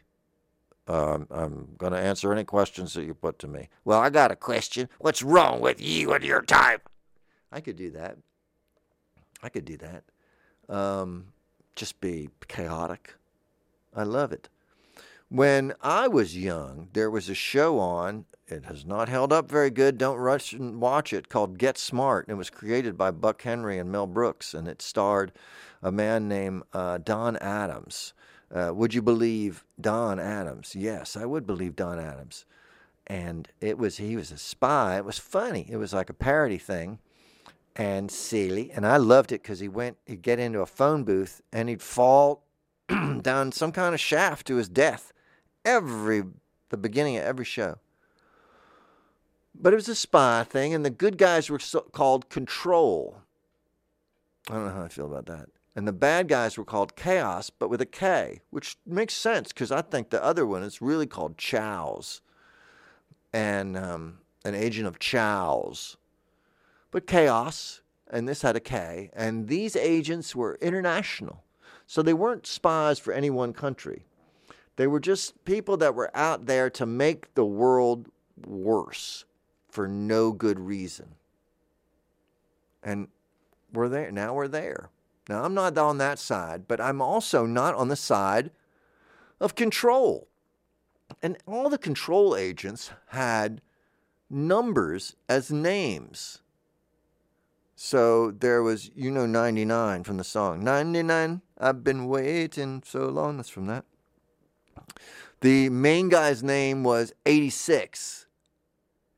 [0.88, 3.70] Um, I'm going to answer any questions that you put to me.
[3.86, 4.90] Well, I got a question.
[4.98, 6.86] What's wrong with you and your type?
[7.50, 8.18] I could do that.
[9.42, 10.04] I could do that.
[10.68, 11.28] Um,
[11.74, 13.14] just be chaotic.
[13.94, 14.48] I love it.
[15.28, 18.26] When I was young, there was a show on.
[18.46, 19.98] It has not held up very good.
[19.98, 21.28] Don't rush and watch it.
[21.28, 22.26] Called Get Smart.
[22.28, 25.32] It was created by Buck Henry and Mel Brooks, and it starred
[25.82, 28.12] a man named uh, Don Adams.
[28.54, 30.76] Uh, would you believe Don Adams?
[30.76, 32.44] Yes, I would believe Don Adams.
[33.06, 34.98] And it was he was a spy.
[34.98, 35.66] It was funny.
[35.68, 36.98] It was like a parody thing,
[37.74, 38.70] and silly.
[38.70, 39.96] And I loved it because he went.
[40.06, 42.44] He'd get into a phone booth and he'd fall
[43.22, 45.12] down some kind of shaft to his death
[45.64, 46.24] every
[46.70, 47.78] the beginning of every show.
[49.54, 53.18] But it was a spy thing, and the good guys were so, called Control.
[54.50, 55.48] I don't know how I feel about that.
[55.76, 59.70] And the bad guys were called Chaos, but with a K, which makes sense because
[59.70, 62.20] I think the other one is really called Chows,
[63.32, 65.96] and um, an agent of Chows.
[66.90, 71.43] But Chaos, and this had a K, and these agents were international.
[71.86, 74.04] So they weren't spies for any one country.
[74.76, 78.08] They were just people that were out there to make the world
[78.46, 79.24] worse
[79.68, 81.14] for no good reason.
[82.82, 83.08] And
[83.72, 84.10] we're there.
[84.10, 84.90] Now we're there.
[85.28, 88.50] Now I'm not on that side, but I'm also not on the side
[89.40, 90.28] of control.
[91.22, 93.60] And all the control agents had
[94.28, 96.40] numbers as names.
[97.76, 100.62] So there was, you know, 99 from the song.
[100.62, 103.36] 99, I've been waiting so long.
[103.36, 103.84] That's from that.
[105.40, 108.26] The main guy's name was 86.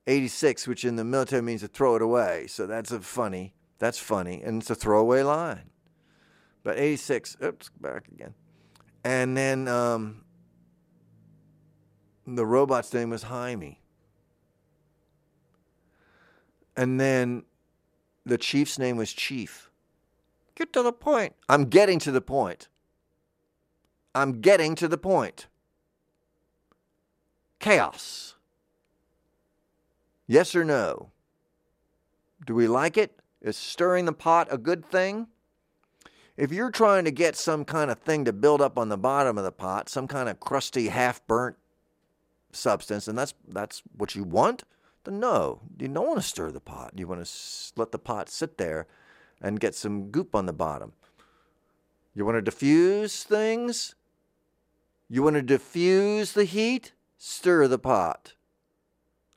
[0.07, 2.47] 86, which in the military means to throw it away.
[2.49, 4.43] So that's a funny, that's funny.
[4.43, 5.71] And it's a throwaway line.
[6.63, 8.35] But 86, oops, back again.
[9.05, 10.25] And then um,
[12.27, 13.79] the robot's name was Hymie.
[16.77, 17.45] And then
[18.27, 19.71] the chief's name was Chief.
[20.57, 21.35] Get to the point.
[21.49, 22.69] I'm getting to the point.
[24.15, 25.47] I'm getting to the point.
[27.61, 28.35] Chaos.
[30.27, 31.11] Yes or no?
[32.45, 33.21] Do we like it?
[33.41, 35.29] Is stirring the pot a good thing?
[36.37, 39.39] If you're trying to get some kind of thing to build up on the bottom
[39.39, 41.57] of the pot, some kind of crusty, half burnt
[42.51, 44.65] substance, and that's, that's what you want,
[45.07, 46.93] then no, you don't want to stir the pot.
[46.95, 47.33] You want to
[47.77, 48.87] let the pot sit there
[49.41, 50.93] and get some goop on the bottom.
[52.15, 53.95] You want to diffuse things?
[55.09, 56.93] You want to diffuse the heat?
[57.17, 58.35] Stir the pot.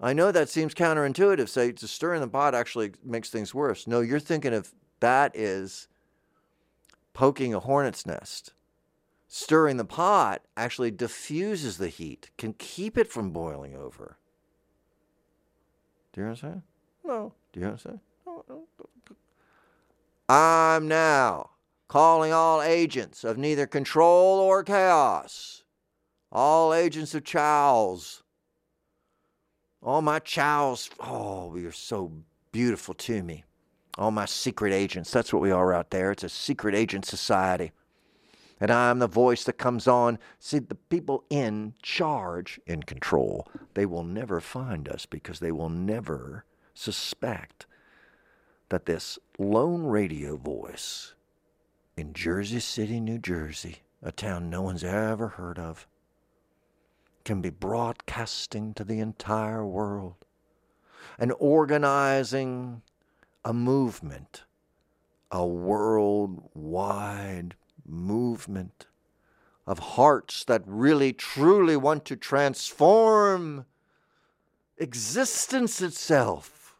[0.01, 1.49] I know that seems counterintuitive.
[1.49, 3.85] Say to stir in the pot actually makes things worse.
[3.85, 5.87] No, you're thinking of that is
[7.13, 8.53] poking a hornet's nest.
[9.27, 14.17] Stirring the pot actually diffuses the heat, can keep it from boiling over.
[16.13, 16.61] Do you understand?
[17.03, 17.33] No.
[17.53, 17.99] Do you understand?
[18.25, 19.15] No, no, no.
[20.27, 21.51] I'm now
[21.87, 25.63] calling all agents of neither control or chaos,
[26.31, 28.21] all agents of chows,
[29.81, 30.89] all my chows.
[30.99, 32.11] Oh, you're so
[32.51, 33.43] beautiful to me.
[33.97, 35.11] All my secret agents.
[35.11, 36.11] That's what we are out there.
[36.11, 37.71] It's a secret agent society.
[38.59, 40.19] And I'm the voice that comes on.
[40.39, 45.69] See, the people in charge, in control, they will never find us because they will
[45.69, 47.65] never suspect
[48.69, 51.13] that this lone radio voice
[51.95, 55.87] in Jersey City, New Jersey, a town no one's ever heard of,
[57.25, 60.15] can be broadcasting to the entire world
[61.17, 62.81] and organizing
[63.43, 64.43] a movement,
[65.31, 67.55] a worldwide
[67.89, 68.87] movement
[69.67, 73.65] of hearts that really truly want to transform
[74.77, 76.75] existence itself.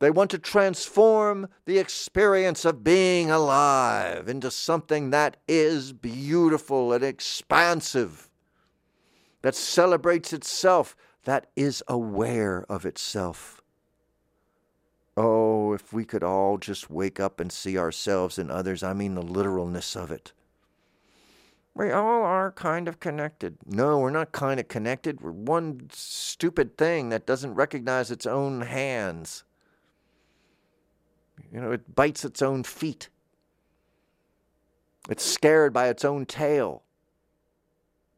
[0.00, 7.02] They want to transform the experience of being alive into something that is beautiful and
[7.02, 8.30] expansive,
[9.42, 13.57] that celebrates itself, that is aware of itself.
[15.20, 19.16] Oh, if we could all just wake up and see ourselves and others, I mean
[19.16, 20.32] the literalness of it.
[21.74, 23.56] We all are kind of connected.
[23.66, 25.20] No, we're not kind of connected.
[25.20, 29.42] We're one stupid thing that doesn't recognize its own hands.
[31.52, 33.08] You know, it bites its own feet.
[35.10, 36.84] It's scared by its own tail.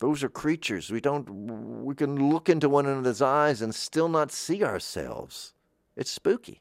[0.00, 0.90] Those are creatures.
[0.90, 5.54] We don't we can look into one another's eyes and still not see ourselves.
[5.96, 6.60] It's spooky.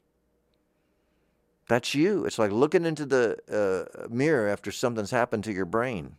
[1.70, 2.24] That's you.
[2.24, 6.16] It's like looking into the uh, mirror after something's happened to your brain.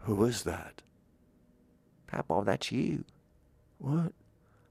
[0.00, 0.82] Who is that?
[2.08, 3.04] Papa, that's you.
[3.78, 4.12] What?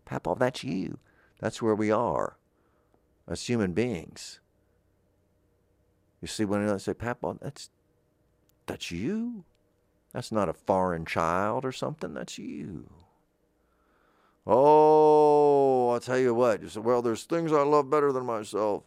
[0.04, 0.98] Papa, that's you.
[1.40, 2.36] That's where we are
[3.30, 4.42] as human beings.
[6.22, 7.70] You see when I say Papa, that's
[8.66, 9.46] that's you.
[10.12, 12.14] That's not a foreign child or something.
[12.14, 12.90] That's you.
[14.46, 16.62] Oh, I'll tell you what.
[16.62, 18.84] You say, well, there's things I love better than myself.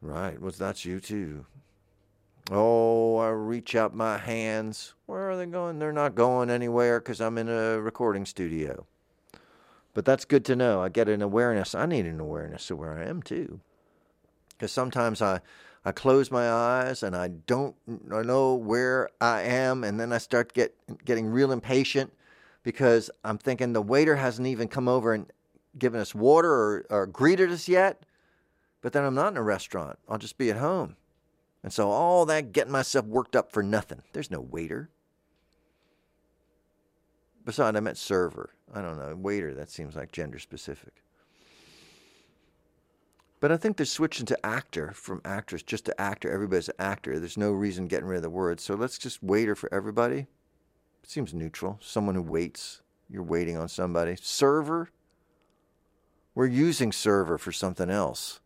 [0.00, 0.40] Right.
[0.40, 1.46] Well, that's you too.
[2.50, 4.94] Oh, I reach out my hands.
[5.06, 5.78] Where are they going?
[5.78, 8.86] They're not going anywhere because I'm in a recording studio.
[9.94, 10.82] But that's good to know.
[10.82, 11.74] I get an awareness.
[11.74, 13.60] I need an awareness of where I am too.
[14.50, 15.40] Because sometimes I,
[15.84, 17.74] I close my eyes and I don't
[18.12, 20.74] I know where I am, and then I start get
[21.04, 22.12] getting real impatient
[22.62, 25.26] because I'm thinking the waiter hasn't even come over and
[25.78, 28.02] given us water or, or greeted us yet.
[28.86, 29.98] But then I'm not in a restaurant.
[30.08, 30.94] I'll just be at home.
[31.64, 34.02] And so all that getting myself worked up for nothing.
[34.12, 34.90] There's no waiter.
[37.44, 38.50] Besides, I meant server.
[38.72, 39.12] I don't know.
[39.16, 41.02] Waiter, that seems like gender specific.
[43.40, 46.30] But I think they're switching to actor from actress just to actor.
[46.30, 47.18] Everybody's an actor.
[47.18, 48.60] There's no reason getting rid of the word.
[48.60, 50.28] So let's just waiter for everybody.
[51.02, 51.80] Seems neutral.
[51.82, 52.82] Someone who waits.
[53.10, 54.14] You're waiting on somebody.
[54.14, 54.90] Server.
[56.36, 58.38] We're using server for something else.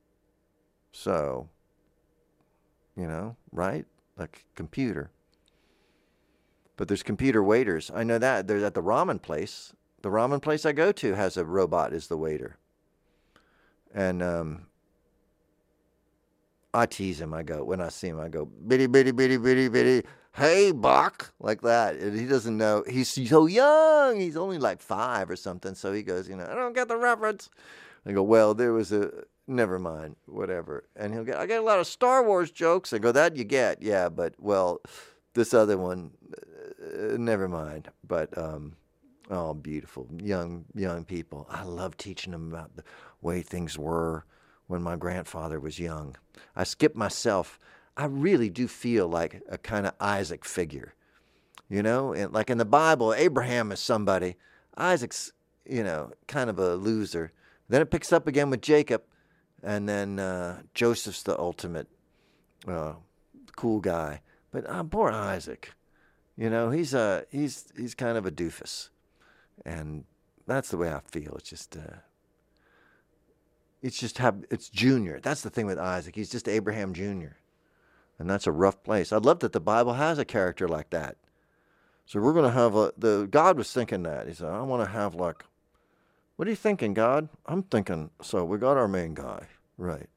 [0.93, 1.49] So
[2.97, 3.87] you know, right?
[4.17, 5.11] Like computer.
[6.77, 7.91] But there's computer waiters.
[7.95, 8.47] I know that.
[8.47, 9.73] They're at the ramen place.
[10.03, 12.57] The ramen place I go to has a robot as the waiter.
[13.95, 14.67] And um,
[16.73, 17.35] I tease him.
[17.35, 21.33] I go, when I see him, I go, bitty, bitty, bitty, bitty, bitty, hey, Buck,
[21.41, 21.97] like that.
[21.97, 22.85] And he doesn't know.
[22.89, 24.19] He's so young.
[24.19, 25.75] He's only like five or something.
[25.75, 27.51] So he goes, you know, I don't get the reference.
[28.07, 29.11] I go, well, there was a,
[29.51, 30.85] never mind, whatever.
[30.97, 32.93] And he'll get, I get a lot of Star Wars jokes.
[32.93, 34.81] I go, that you get, yeah, but well,
[35.35, 37.89] this other one, uh, never mind.
[38.07, 38.77] But um,
[39.31, 41.47] oh, beautiful young young people.
[41.51, 42.85] I love teaching them about the
[43.21, 44.25] way things were
[44.69, 46.17] when my grandfather was young.
[46.55, 47.59] I skip myself.
[47.97, 50.95] I really do feel like a kind of Isaac figure,
[51.69, 54.37] you know, and like in the Bible, Abraham is somebody.
[54.77, 55.33] Isaac's,
[55.67, 57.33] you know, kind of a loser.
[57.69, 59.03] Then it picks up again with Jacob
[59.63, 61.89] and then uh, Joseph's the ultimate
[62.67, 62.95] uh,
[63.57, 64.21] cool guy.
[64.51, 65.73] But uh, poor Isaac,
[66.37, 68.89] you know, he's a he's he's kind of a doofus,
[69.65, 70.05] and
[70.47, 71.35] that's the way I feel.
[71.37, 71.99] It's just uh,
[73.83, 75.21] it's just have it's Junior.
[75.21, 76.17] That's the thing with Isaac.
[76.17, 77.37] He's just Abraham Junior,
[78.19, 79.13] and that's a rough place.
[79.13, 81.17] I love that the Bible has a character like that.
[82.07, 84.91] So we're gonna have a the God was thinking that he said I want to
[84.91, 85.45] have like
[86.41, 87.29] what are you thinking, God?
[87.45, 90.09] I'm thinking, so we got our main guy, right.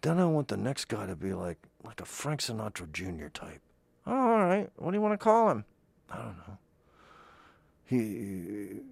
[0.00, 3.26] Then I want the next guy to be like like a Frank Sinatra Jr.
[3.26, 3.60] type.
[4.06, 4.70] Oh, all right.
[4.76, 5.64] What do you want to call him?
[6.12, 6.58] I don't know.
[7.86, 8.82] He,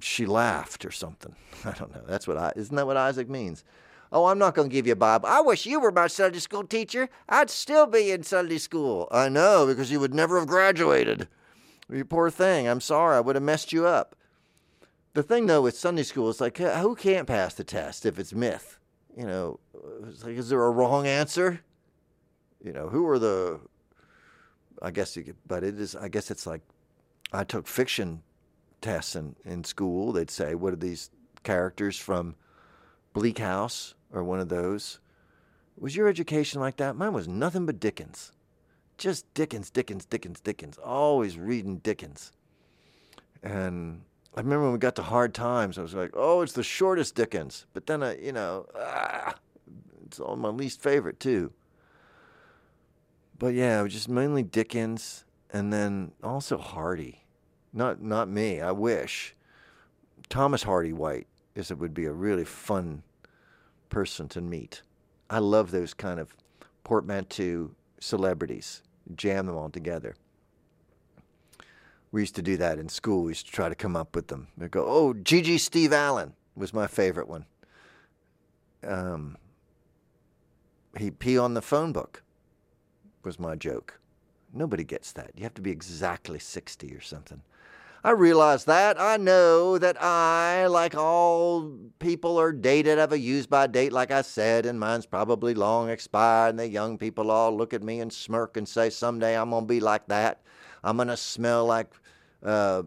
[0.00, 1.36] she laughed or something.
[1.64, 2.02] I don't know.
[2.04, 3.62] That's what I, isn't that what Isaac means?
[4.10, 5.28] Oh, I'm not going to give you a Bible.
[5.28, 7.10] I wish you were my Sunday school teacher.
[7.28, 9.06] I'd still be in Sunday school.
[9.12, 11.28] I know, because you would never have graduated.
[11.88, 12.66] You poor thing.
[12.66, 13.18] I'm sorry.
[13.18, 14.16] I would have messed you up
[15.14, 18.32] the thing though with Sunday school is like who can't pass the test if it's
[18.32, 18.78] myth?
[19.16, 19.60] You know,
[20.06, 21.60] it's like is there a wrong answer?
[22.62, 23.60] You know, who are the?
[24.80, 25.94] I guess you could, but it is.
[25.94, 26.62] I guess it's like
[27.32, 28.22] I took fiction
[28.80, 30.12] tests in in school.
[30.12, 31.10] They'd say, "What are these
[31.42, 32.36] characters from
[33.12, 34.98] Bleak House or one of those?"
[35.78, 36.96] Was your education like that?
[36.96, 38.32] Mine was nothing but Dickens.
[38.98, 40.78] Just Dickens, Dickens, Dickens, Dickens.
[40.78, 42.30] Always reading Dickens.
[43.42, 44.02] And
[44.34, 47.14] I remember when we got to Hard Times, I was like, oh, it's the shortest
[47.14, 47.66] Dickens.
[47.74, 49.34] But then, I, you know, ah,
[50.06, 51.52] it's all my least favorite, too.
[53.38, 57.24] But yeah, it was just mainly Dickens and then also Hardy.
[57.74, 59.34] Not, not me, I wish.
[60.30, 63.02] Thomas Hardy White is it would be a really fun
[63.90, 64.80] person to meet.
[65.28, 66.34] I love those kind of
[66.84, 68.82] portmanteau celebrities,
[69.14, 70.14] jam them all together
[72.12, 73.24] we used to do that in school.
[73.24, 74.48] We used to try to come up with them.
[74.56, 77.46] They go, oh, Gigi Steve Allen was my favorite one.
[78.86, 79.38] Um,
[80.96, 82.22] he pee on the phone book
[83.24, 83.98] was my joke.
[84.52, 85.30] Nobody gets that.
[85.34, 87.40] You have to be exactly 60 or something.
[88.04, 89.00] I realize that.
[89.00, 93.92] I know that I, like all people, are dated, I have a use by date,
[93.92, 96.50] like I said, and mine's probably long expired.
[96.50, 99.62] And the young people all look at me and smirk and say, someday I'm going
[99.64, 100.42] to be like that.
[100.82, 101.94] I'm going to smell like
[102.44, 102.82] uh,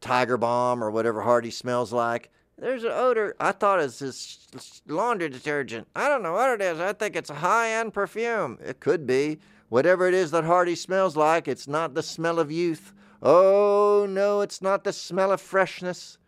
[0.00, 2.30] Tiger Balm or whatever Hearty smells like.
[2.56, 3.34] There's an odor.
[3.40, 5.88] I thought it's this laundry detergent.
[5.96, 6.78] I don't know what it is.
[6.78, 8.58] I think it's a high end perfume.
[8.64, 9.38] It could be.
[9.68, 12.92] Whatever it is that Hearty smells like, it's not the smell of youth.
[13.22, 16.18] Oh, no, it's not the smell of freshness.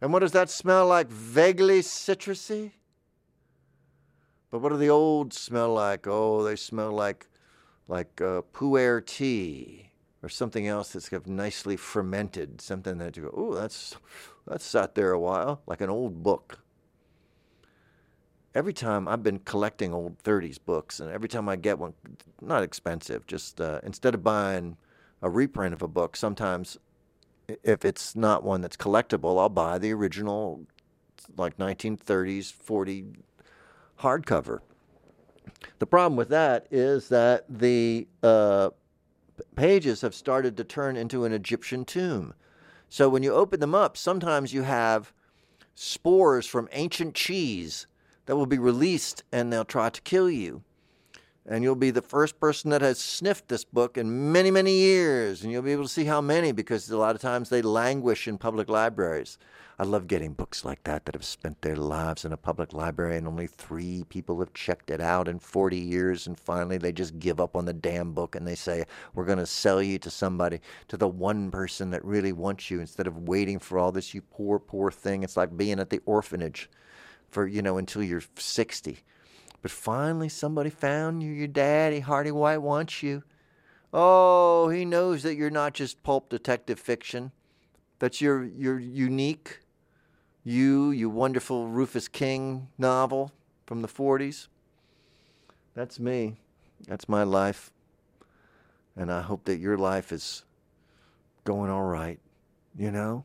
[0.00, 1.08] And what does that smell like?
[1.08, 2.72] Vaguely citrusy?
[4.50, 6.06] But what do the old smell like?
[6.06, 7.26] Oh, they smell like
[7.88, 9.91] like uh, pu'er tea
[10.22, 13.96] or something else that's kind of nicely fermented, something that you go, oh, that's
[14.46, 16.58] that's sat there a while, like an old book.
[18.54, 21.94] Every time I've been collecting old 30s books, and every time I get one,
[22.40, 24.76] not expensive, just uh, instead of buying
[25.22, 26.78] a reprint of a book, sometimes
[27.62, 30.66] if it's not one that's collectible, I'll buy the original,
[31.36, 33.06] like 1930s, 40
[34.00, 34.60] hardcover.
[35.78, 38.70] The problem with that is that the uh,
[39.56, 42.34] pages have started to turn into an Egyptian tomb.
[42.88, 45.12] So when you open them up, sometimes you have
[45.74, 47.86] spores from ancient cheese
[48.26, 50.62] that will be released and they'll try to kill you.
[51.44, 55.42] And you'll be the first person that has sniffed this book in many, many years.
[55.42, 58.28] And you'll be able to see how many because a lot of times they languish
[58.28, 59.38] in public libraries.
[59.78, 63.16] I love getting books like that that have spent their lives in a public library
[63.16, 66.28] and only three people have checked it out in 40 years.
[66.28, 69.38] And finally, they just give up on the damn book and they say, We're going
[69.38, 73.26] to sell you to somebody, to the one person that really wants you instead of
[73.26, 75.24] waiting for all this, you poor, poor thing.
[75.24, 76.70] It's like being at the orphanage
[77.30, 79.00] for, you know, until you're 60.
[79.62, 81.30] But finally, somebody found you.
[81.30, 83.22] Your daddy, Hearty White, wants you.
[83.94, 87.30] Oh, he knows that you're not just pulp detective fiction.
[88.00, 89.60] That you're you're unique.
[90.42, 93.30] You, you wonderful Rufus King novel
[93.64, 94.48] from the 40s.
[95.74, 96.34] That's me.
[96.88, 97.70] That's my life.
[98.96, 100.44] And I hope that your life is
[101.44, 102.18] going all right.
[102.76, 103.24] You know?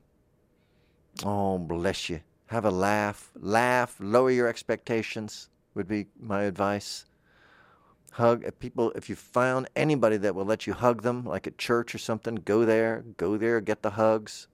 [1.26, 2.22] Oh, bless you.
[2.48, 3.32] Have a laugh.
[3.36, 3.96] Laugh.
[4.00, 7.06] Lower your expectations would be my advice.
[8.12, 8.92] Hug if people.
[8.96, 12.36] If you found anybody that will let you hug them, like at church or something,
[12.36, 13.06] go there.
[13.16, 13.62] Go there.
[13.62, 14.48] Get the hugs.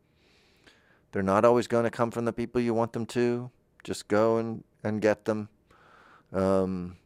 [1.13, 3.49] They're not always going to come from the people you want them to.
[3.84, 5.47] Just go and, and get them.
[6.34, 6.97] Um,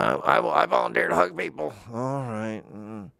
[0.00, 1.72] I, I, I volunteer to hug people.
[1.92, 2.62] All right.
[2.74, 3.10] Mm.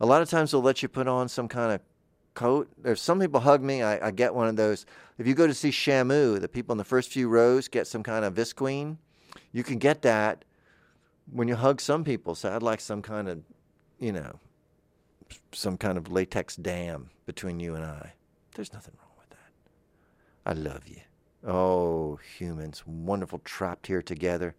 [0.00, 1.80] A lot of times they'll let you put on some kind of
[2.36, 2.70] coat.
[2.78, 3.82] There's some people hug me.
[3.82, 4.86] I, I, get one of those.
[5.18, 8.04] If you go to see Shamu, the people in the first few rows get some
[8.04, 8.98] kind of visqueen.
[9.52, 10.44] You can get that
[11.32, 12.36] when you hug some people.
[12.36, 13.42] So I'd like some kind of,
[13.98, 14.38] you know,
[15.52, 18.12] some kind of latex dam between you and I.
[18.54, 19.50] There's nothing wrong with that.
[20.44, 21.00] I love you.
[21.44, 24.54] Oh, humans, wonderful trapped here together.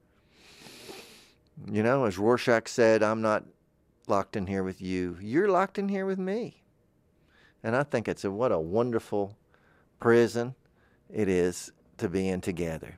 [1.71, 3.45] You know, as Rorschach said, I'm not
[4.07, 5.17] locked in here with you.
[5.21, 6.63] You're locked in here with me.
[7.63, 9.37] And I think it's a, what a wonderful
[9.99, 10.55] prison
[11.11, 12.95] it is to be in together.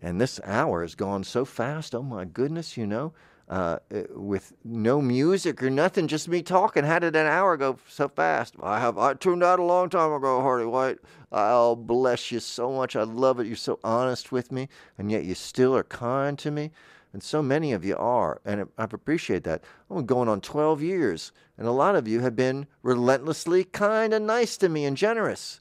[0.00, 1.94] And this hour has gone so fast.
[1.94, 3.12] Oh my goodness, you know,
[3.48, 6.84] uh, uh, with no music or nothing, just me talking.
[6.84, 8.54] How did an hour go so fast?
[8.62, 10.98] I have I tuned out a long time ago, Hearty White.
[11.32, 12.94] I'll bless you so much.
[12.94, 13.46] I love it.
[13.46, 14.68] You're so honest with me,
[14.98, 16.70] and yet you still are kind to me.
[17.14, 19.64] And so many of you are, and I appreciate that.
[19.90, 24.26] I'm going on 12 years, and a lot of you have been relentlessly kind and
[24.26, 25.60] nice to me and generous.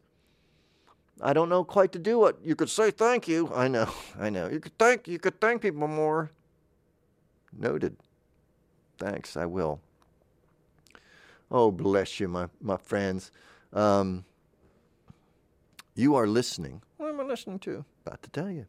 [1.19, 3.51] I don't know quite to do what you could say thank you.
[3.53, 3.89] I know,
[4.19, 4.47] I know.
[4.47, 6.31] You could thank you could thank people more.
[7.51, 7.97] Noted.
[8.99, 9.79] Thanks, I will.
[11.49, 13.31] Oh, bless you, my, my friends.
[13.73, 14.25] Um,
[15.95, 16.81] you are listening.
[16.97, 17.85] What am I listening to?
[18.05, 18.65] About to tell you.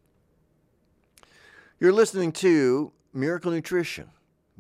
[1.81, 4.11] You're listening to Miracle Nutrition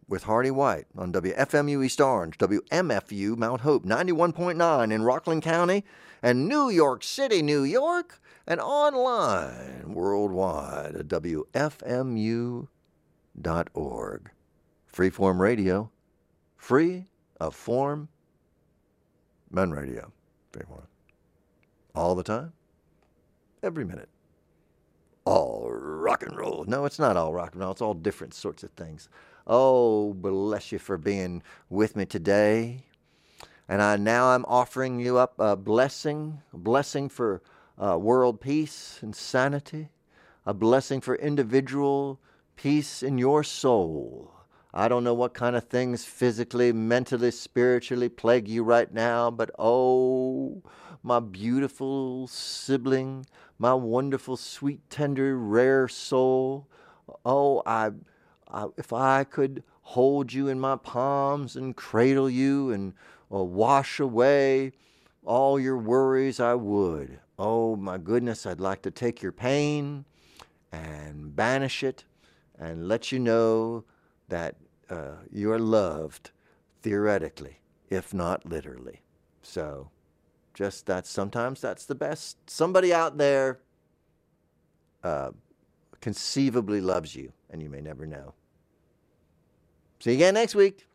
[0.08, 5.84] with Hearty White on WFMU East Orange, WMFU Mount Hope 91.9 in Rockland County,
[6.22, 12.66] and New York City, New York, and online worldwide at WFMU.org.
[14.92, 15.90] Freeform radio,
[16.56, 17.04] free
[17.38, 18.08] of form,
[19.50, 20.10] men radio.
[20.52, 20.86] Freeform.
[21.94, 22.52] All the time,
[23.62, 24.08] every minute
[25.28, 26.64] all rock and roll.
[26.66, 27.72] No, it's not all rock and roll.
[27.72, 29.10] It's all different sorts of things.
[29.50, 32.84] Oh, bless you for being with me today.
[33.66, 37.40] And I now I'm offering you up a blessing, a blessing for
[37.82, 39.88] uh, world peace and sanity,
[40.44, 42.20] a blessing for individual
[42.56, 44.32] peace in your soul.
[44.74, 49.50] I don't know what kind of things physically, mentally, spiritually plague you right now, but
[49.58, 50.62] oh,
[51.02, 53.24] my beautiful sibling,
[53.58, 56.68] my wonderful, sweet, tender, rare soul.
[57.24, 57.92] Oh, I,
[58.76, 62.94] if I could hold you in my palms and cradle you and
[63.32, 64.72] uh, wash away
[65.24, 67.20] all your worries, I would.
[67.38, 70.04] Oh, my goodness, I'd like to take your pain
[70.72, 72.04] and banish it
[72.58, 73.84] and let you know
[74.28, 74.56] that
[74.90, 76.30] uh, you are loved
[76.82, 79.02] theoretically, if not literally.
[79.42, 79.90] So,
[80.54, 82.50] just that sometimes that's the best.
[82.50, 83.60] Somebody out there
[85.04, 85.30] uh,
[86.00, 88.34] conceivably loves you, and you may never know.
[90.00, 90.87] See you again next week.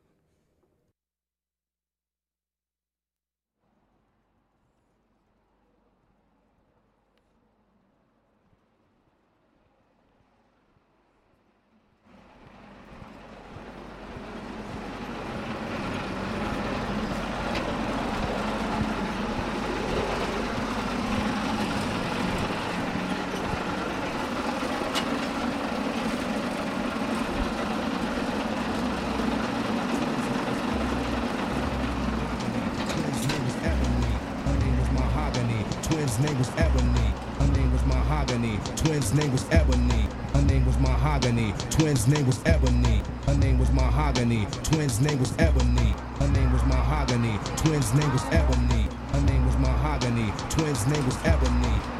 [42.03, 43.01] His name was Ebony.
[43.25, 44.45] Her name was Mahogany.
[44.61, 45.95] Twins' name was Ebony.
[46.19, 47.39] Her name was Mahogany.
[47.55, 48.89] Twins' name was Ebony.
[49.13, 50.33] Her name was Mahogany.
[50.49, 51.92] Twins' name was Ebony.